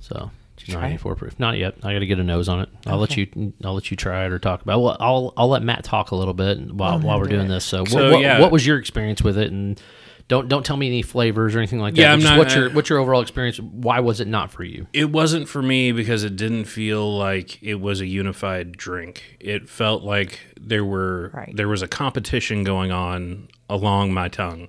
[0.00, 0.30] So
[0.66, 0.90] you try it?
[0.90, 1.38] 94 proof.
[1.38, 1.74] Not yet.
[1.82, 2.68] I got to get a nose on it.
[2.86, 3.52] I'll let you.
[3.64, 4.80] I'll let you try it or talk about.
[4.80, 7.36] Well, I'll I'll let Matt talk a little bit while Let him while we're do
[7.36, 7.48] doing it.
[7.50, 7.64] this.
[7.64, 8.40] So, So, what, what, yeah.
[8.40, 9.50] what was your experience with it?
[9.52, 9.80] And
[10.28, 12.00] don't don't tell me any flavors or anything like that.
[12.00, 13.58] Yeah, I'm just not- What's your uh, what's your overall experience?
[13.58, 14.86] Why was it not for you?
[14.92, 19.36] It wasn't for me because it didn't feel like it was a unified drink.
[19.40, 21.52] It felt like there were Right.
[21.56, 24.68] there was a competition going on along my tongue.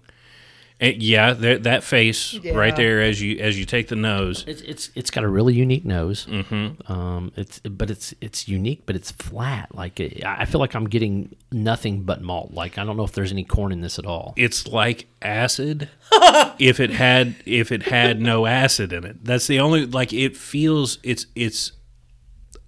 [0.82, 2.54] And yeah, that, that face Yeah.
[2.54, 4.46] right there as you as you take the nose.
[4.48, 6.26] It's it's it's got a really unique nose.
[6.26, 6.90] Mm-hmm.
[6.92, 9.76] Um, it's but it's it's unique, but it's flat.
[9.76, 12.54] Like it, I feel like I'm getting nothing but malt.
[12.54, 14.34] Like I don't know if there's any corn in this at all.
[14.38, 15.90] It's like acid
[16.60, 19.26] if it had if it had no acid in it.
[19.26, 21.74] That's the only like it feels it's it's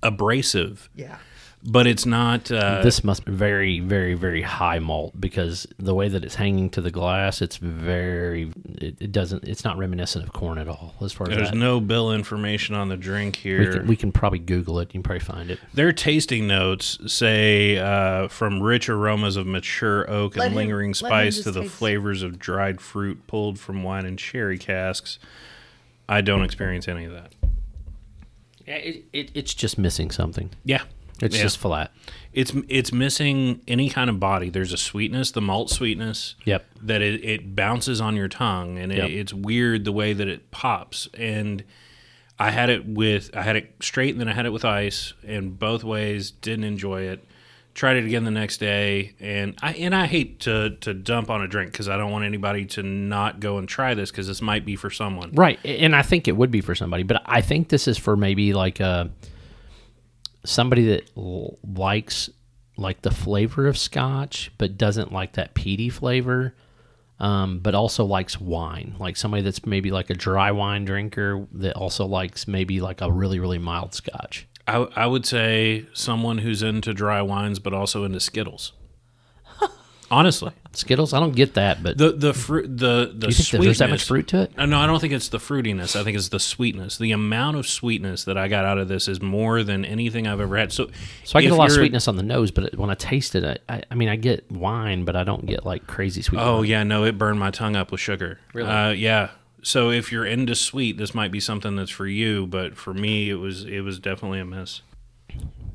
[0.04, 1.18] abrasive, Yeah.
[1.64, 6.08] But it's not uh this must be very, very, very high malt because the way
[6.10, 8.52] that it's hanging to the glass, it's very.
[8.76, 9.44] It, it doesn't.
[9.48, 10.96] It's not reminiscent of corn at all.
[11.02, 11.58] As far as there's that.
[11.58, 13.74] no bill information on the drink we here.
[13.74, 14.90] can, we can probably Google it.
[14.90, 15.60] You can probably find it.
[15.74, 20.90] Their tasting notes say uh, from rich aromas of mature oak Let and him- lingering
[20.90, 25.20] him spice to the taste- flavors of dried fruit pulled from wine and sherry casks.
[26.10, 27.34] I don't experience any of that.
[28.68, 30.50] Yeah, it, it, it's just missing something.
[30.64, 30.84] Yeah.
[31.22, 31.44] It's Yeah.
[31.44, 31.92] just flat.
[32.34, 34.50] it's it's missing any kind of body.
[34.50, 36.36] There's a sweetness, the malt sweetness.
[36.46, 36.66] Yep.
[36.84, 39.10] That it, it bounces on your tongue, and Yep.
[39.10, 41.10] it, it's weird the way that it pops.
[41.18, 41.64] And
[42.40, 45.14] I had it with I had it straight, and then I had it with ice,
[45.28, 47.24] and both ways didn't enjoy it.
[47.74, 51.42] Tried it again the next day, and I and I hate to to dump on
[51.42, 54.42] a drink because I don't want anybody to not go and try this because this
[54.42, 55.32] might be for someone.
[55.34, 58.18] Right, and I think it would be for somebody, but I think this is for
[58.18, 59.06] maybe like uh,
[60.44, 62.30] somebody that l- likes
[62.78, 66.56] like the flavor of Scotch, but doesn't like that peaty flavor,
[67.20, 68.96] um, but also likes wine.
[69.00, 73.12] Like somebody that's maybe like a dry wine drinker that also likes maybe like a
[73.12, 74.48] really really mild Scotch.
[74.68, 78.74] I, I would say someone who's into dry wines but also into Skittles.
[80.12, 80.52] Honestly.
[80.74, 83.80] Skittles, I don't get that, but The the fruit the the you think that there's
[83.80, 84.52] that much fruit to it?
[84.58, 86.00] Uh, No, I don't think it's the fruitiness.
[86.00, 86.98] I think it's the sweetness.
[86.98, 90.40] The amount of sweetness that I got out of this is more than anything I've
[90.40, 90.72] ever had.
[90.72, 90.90] So,
[91.24, 92.90] So I get if a lot of you're- sweetness on the nose, but it, when
[92.90, 95.88] I taste it, I, I, I mean, I get wine, but I don't get like
[95.88, 96.40] crazy sweet.
[96.40, 98.40] Oh yeah, no, it burned my tongue up with sugar.
[98.54, 98.70] Really?
[98.70, 99.30] Uh, yeah.
[99.64, 102.48] So if you're into sweet, this might be something that's for you.
[102.48, 104.82] But for me, it was it was definitely a miss.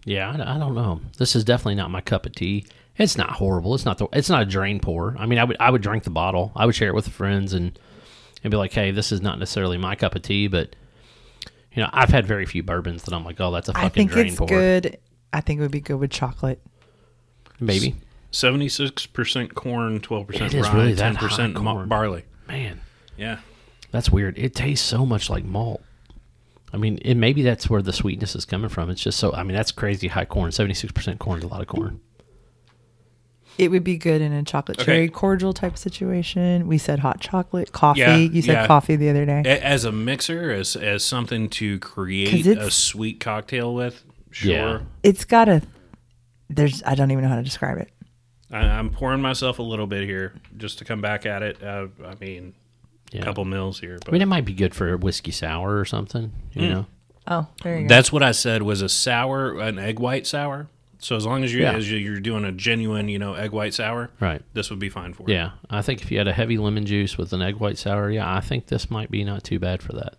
[0.05, 1.01] Yeah, I, I don't know.
[1.19, 2.65] This is definitely not my cup of tea.
[2.99, 3.75] It's not horrible.
[3.75, 4.09] It's not the.
[4.13, 5.15] It's not a drain pour.
[5.19, 6.53] I mean, I would I would drink the bottle.
[6.57, 7.79] I would share it with friends and
[8.43, 10.75] and be like, hey, this is not necessarily my cup of tea, but
[11.73, 13.89] you know, I've had very few bourbons that I'm like, oh, that's a fucking I
[13.91, 14.47] think drain it's pour.
[14.49, 14.99] good.
[15.33, 16.63] I think it would be good with chocolate.
[17.61, 17.95] Maybe,
[18.31, 21.89] Seventy six percent corn, twelve percent It is rye, really that ten percent corn.
[21.89, 22.25] barley.
[22.47, 22.81] man,
[23.17, 23.39] Yeah.
[23.91, 24.39] that's weird.
[24.39, 25.83] It tastes so much like malt.
[26.73, 28.91] I mean, it, maybe that's where the sweetness is coming from.
[28.91, 29.33] It's just so.
[29.33, 30.53] I mean, that's crazy high corn.
[30.53, 32.01] Seventy six percent corn is a lot of corn.
[33.59, 34.85] It would be good in a chocolate Okay.
[34.85, 36.67] cherry cordial type situation.
[36.67, 38.01] We said hot chocolate, coffee.
[38.01, 38.67] Yeah, you said yeah.
[38.67, 39.43] coffee the other day.
[39.63, 44.51] As a mixer, as as something to create a sweet cocktail with, sure.
[44.53, 44.79] Yeah.
[45.03, 45.63] It's got a.
[46.51, 46.83] There's.
[46.85, 47.91] I don't even know how to describe it.
[48.51, 51.63] I, I'm pouring myself a little bit here just to come back at it.
[51.63, 52.55] Uh, I mean,
[53.11, 53.23] Yeah.
[53.23, 55.79] a couple mils here, but I mean, it might be good for a whiskey sour
[55.79, 56.31] or something.
[56.53, 56.71] You Mm.
[56.71, 56.87] know,
[57.27, 57.89] Oh, there you go.
[57.89, 60.69] that's what I said was a sour, an egg white sour.
[61.07, 61.73] So as long as you Yeah.
[61.75, 64.43] as you- you're doing a genuine, you know, egg white sour, right?
[64.55, 65.35] this would be fine for you.
[65.35, 68.11] Yeah, I think if you had a heavy lemon juice with an egg white sour,
[68.11, 70.15] yeah, I think this might be not too bad for that.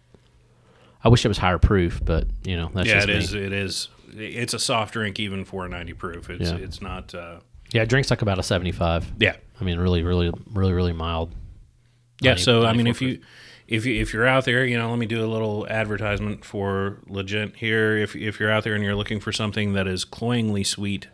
[1.04, 3.34] I wish it was higher proof, but you know that's yeah, just it is.
[3.34, 3.90] It is.
[4.16, 6.30] It's a soft drink, even for a 90 proof.
[6.30, 6.58] It's Yeah.
[6.58, 7.14] it's not.
[7.14, 7.40] Uh,
[7.74, 9.12] Yeah, it drinks like about a seventy-five.
[9.20, 11.36] yeah, I mean, really, really, really, really mild.
[12.22, 12.36] yeah.
[12.36, 13.20] So I mean, 94 if you
[13.68, 17.00] if you if you're out there, you know, let me do a little advertisement for
[17.08, 17.98] Legent here.
[17.98, 21.08] If if you're out there and you're looking for something that is cloyingly sweet,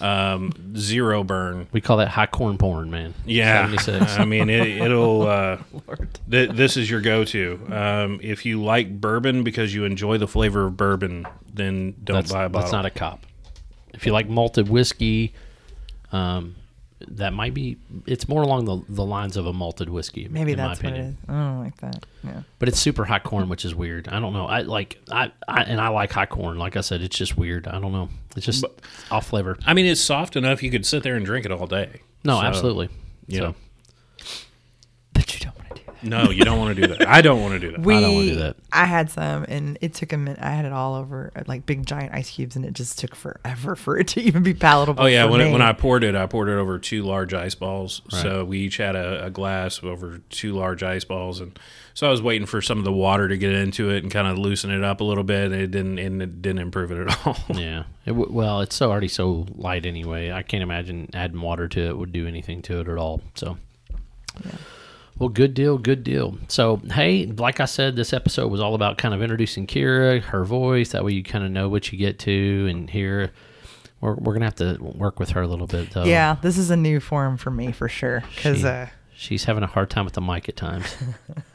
[0.00, 1.68] um, zero burn.
[1.72, 3.14] we call that high corn porn, man.
[3.26, 4.18] Yeah, 76.
[4.18, 5.22] I mean it, it'll.
[5.22, 5.58] Uh,
[6.30, 7.60] th- this is your go-to.
[7.70, 12.32] Um, if you like bourbon because you enjoy the flavor of bourbon, then don't that's,
[12.32, 12.62] buy a bottle.
[12.62, 13.26] that's not a cop.
[13.92, 15.34] If you like malted whiskey,
[16.10, 16.54] um,
[17.08, 17.76] that might be.
[18.06, 20.28] It's more along the, the lines of a malted whiskey.
[20.28, 21.18] Maybe in my that's what it opinion.
[21.28, 22.06] I don't like that.
[22.24, 22.42] Yeah.
[22.58, 24.08] But it's super high corn, which is weird.
[24.08, 24.46] I don't know.
[24.46, 26.58] I like I, I and I like high corn.
[26.58, 27.66] Like I said, it's just weird.
[27.66, 28.08] I don't know.
[28.36, 28.64] It's just
[29.10, 29.58] off flavor.
[29.66, 32.00] I mean, it's soft enough you could sit there and drink it all day.
[32.24, 32.88] No, So, absolutely.
[33.26, 33.54] you so know.
[35.12, 35.56] But you don't
[36.02, 36.26] want to do that.
[36.26, 37.08] No, you don't want to do that.
[37.08, 37.80] I don't want to do that.
[37.80, 38.56] We, don't wanna do that.
[38.72, 40.40] I had some, and it took a minute.
[40.42, 43.14] I had it all over, uh, like big giant ice cubes, and it just took
[43.14, 45.02] forever for it to even be palatable.
[45.02, 47.34] Oh yeah, for when, it, when I poured it, I poured it over two large
[47.34, 48.02] ice balls.
[48.08, 51.58] So we each had a, a glass over two large ice balls, and
[51.94, 54.26] so I was waiting for some of the water to get into it and kind
[54.26, 55.52] of loosen it up a little bit.
[55.52, 57.36] And it didn't, and it didn't improve it at all.
[57.50, 57.84] yeah.
[58.04, 60.32] It w- well, it's so already so light anyway.
[60.32, 63.20] I can't imagine adding water to it would do anything to it at all.
[63.34, 63.58] So.
[65.22, 66.36] Well, good deal, good deal.
[66.48, 70.42] So, hey, like I said, this episode was all about kind of introducing Kira, her
[70.44, 70.90] voice.
[70.90, 73.30] That way, you kind of know what you get to and hear.
[74.00, 76.02] We're, we're gonna have to work with her a little bit, though.
[76.02, 78.24] yeah, this is a new form for me for sure.
[78.34, 80.96] Because She- uh, She's having a hard time with the mic at times,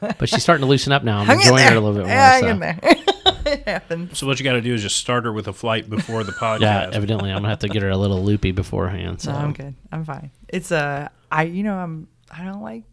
[0.00, 1.18] but she's starting to loosen up now.
[1.18, 1.72] I'm enjoying there.
[1.72, 2.16] her a little bit more.
[2.16, 2.48] Hang so.
[2.48, 2.78] in there.
[2.82, 4.18] it happens.
[4.18, 6.32] so what you got to do is just start her with a flight before the
[6.40, 6.60] podcast.
[6.60, 9.20] Yeah, evidently, I'm gonna have to get her a little loopy beforehand.
[9.20, 9.74] So No, I'm good.
[9.92, 10.30] I'm fine.
[10.48, 12.84] It's uh, I you know I'm I don't like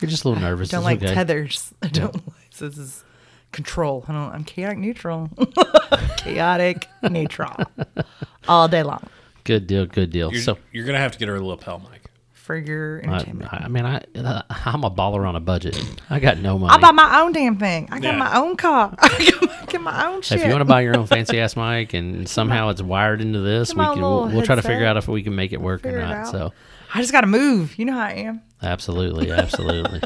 [0.00, 0.68] you're just a little nervous.
[0.70, 1.14] don't It's like okay.
[1.14, 1.72] tethers.
[1.82, 3.04] I don't like this is
[3.52, 4.04] control.
[4.08, 4.32] I don't.
[4.32, 5.30] I'm chaotic neutral.
[6.16, 7.54] chaotic neutral
[8.48, 9.02] all day long
[9.44, 10.30] Good deal, good deal.
[10.32, 12.10] You're, so, you're gonna have to get her a lapel mic.
[12.32, 13.50] for your I, entertainment.
[13.52, 15.82] I mean, I uh, I'm a baller on a budget.
[16.10, 16.74] I got no money.
[16.74, 17.88] I buy my own damn thing.
[17.90, 18.18] I got Yeah.
[18.18, 18.94] my own car.
[18.98, 20.40] I got my, get my own shit.
[20.40, 23.40] If you want to buy your own fancy ass mic and somehow it's wired into
[23.40, 24.02] this, Get we can.
[24.02, 26.26] We'll, we'll try to figure out if we can make it work or not.
[26.26, 26.52] So
[26.92, 27.78] I just got to move.
[27.78, 28.42] You know how I am.
[28.62, 30.00] Absolutely, absolutely,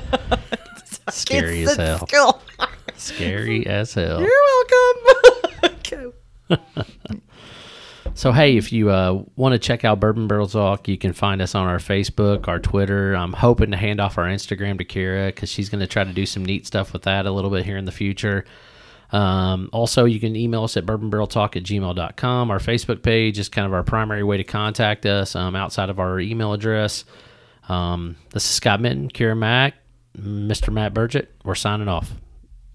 [1.11, 2.07] scary as hell.
[2.07, 2.43] skill.
[2.97, 4.21] Scary as hell.
[4.21, 4.31] You're
[4.69, 6.13] welcome.
[8.15, 11.41] So hey, if you uh, want to check out Bourbon Barrel Talk, you can find
[11.41, 13.15] us on our Facebook, our Twitter.
[13.15, 16.13] I'm hoping to hand off our Instagram to Kira because she's going to try to
[16.13, 18.45] do some neat stuff with that a little bit here in the future.
[19.13, 22.51] Um, also, you can email us at bourbonbarreltalk at gmail.com.
[22.51, 25.99] Our Facebook page is kind of our primary way to contact us um, outside of
[25.99, 27.05] our email address.
[27.69, 29.75] Um, this is Scott Minton, Kira Mack,
[30.19, 30.73] Mr.
[30.73, 31.35] Matt Burgett.
[31.45, 32.13] We're signing off.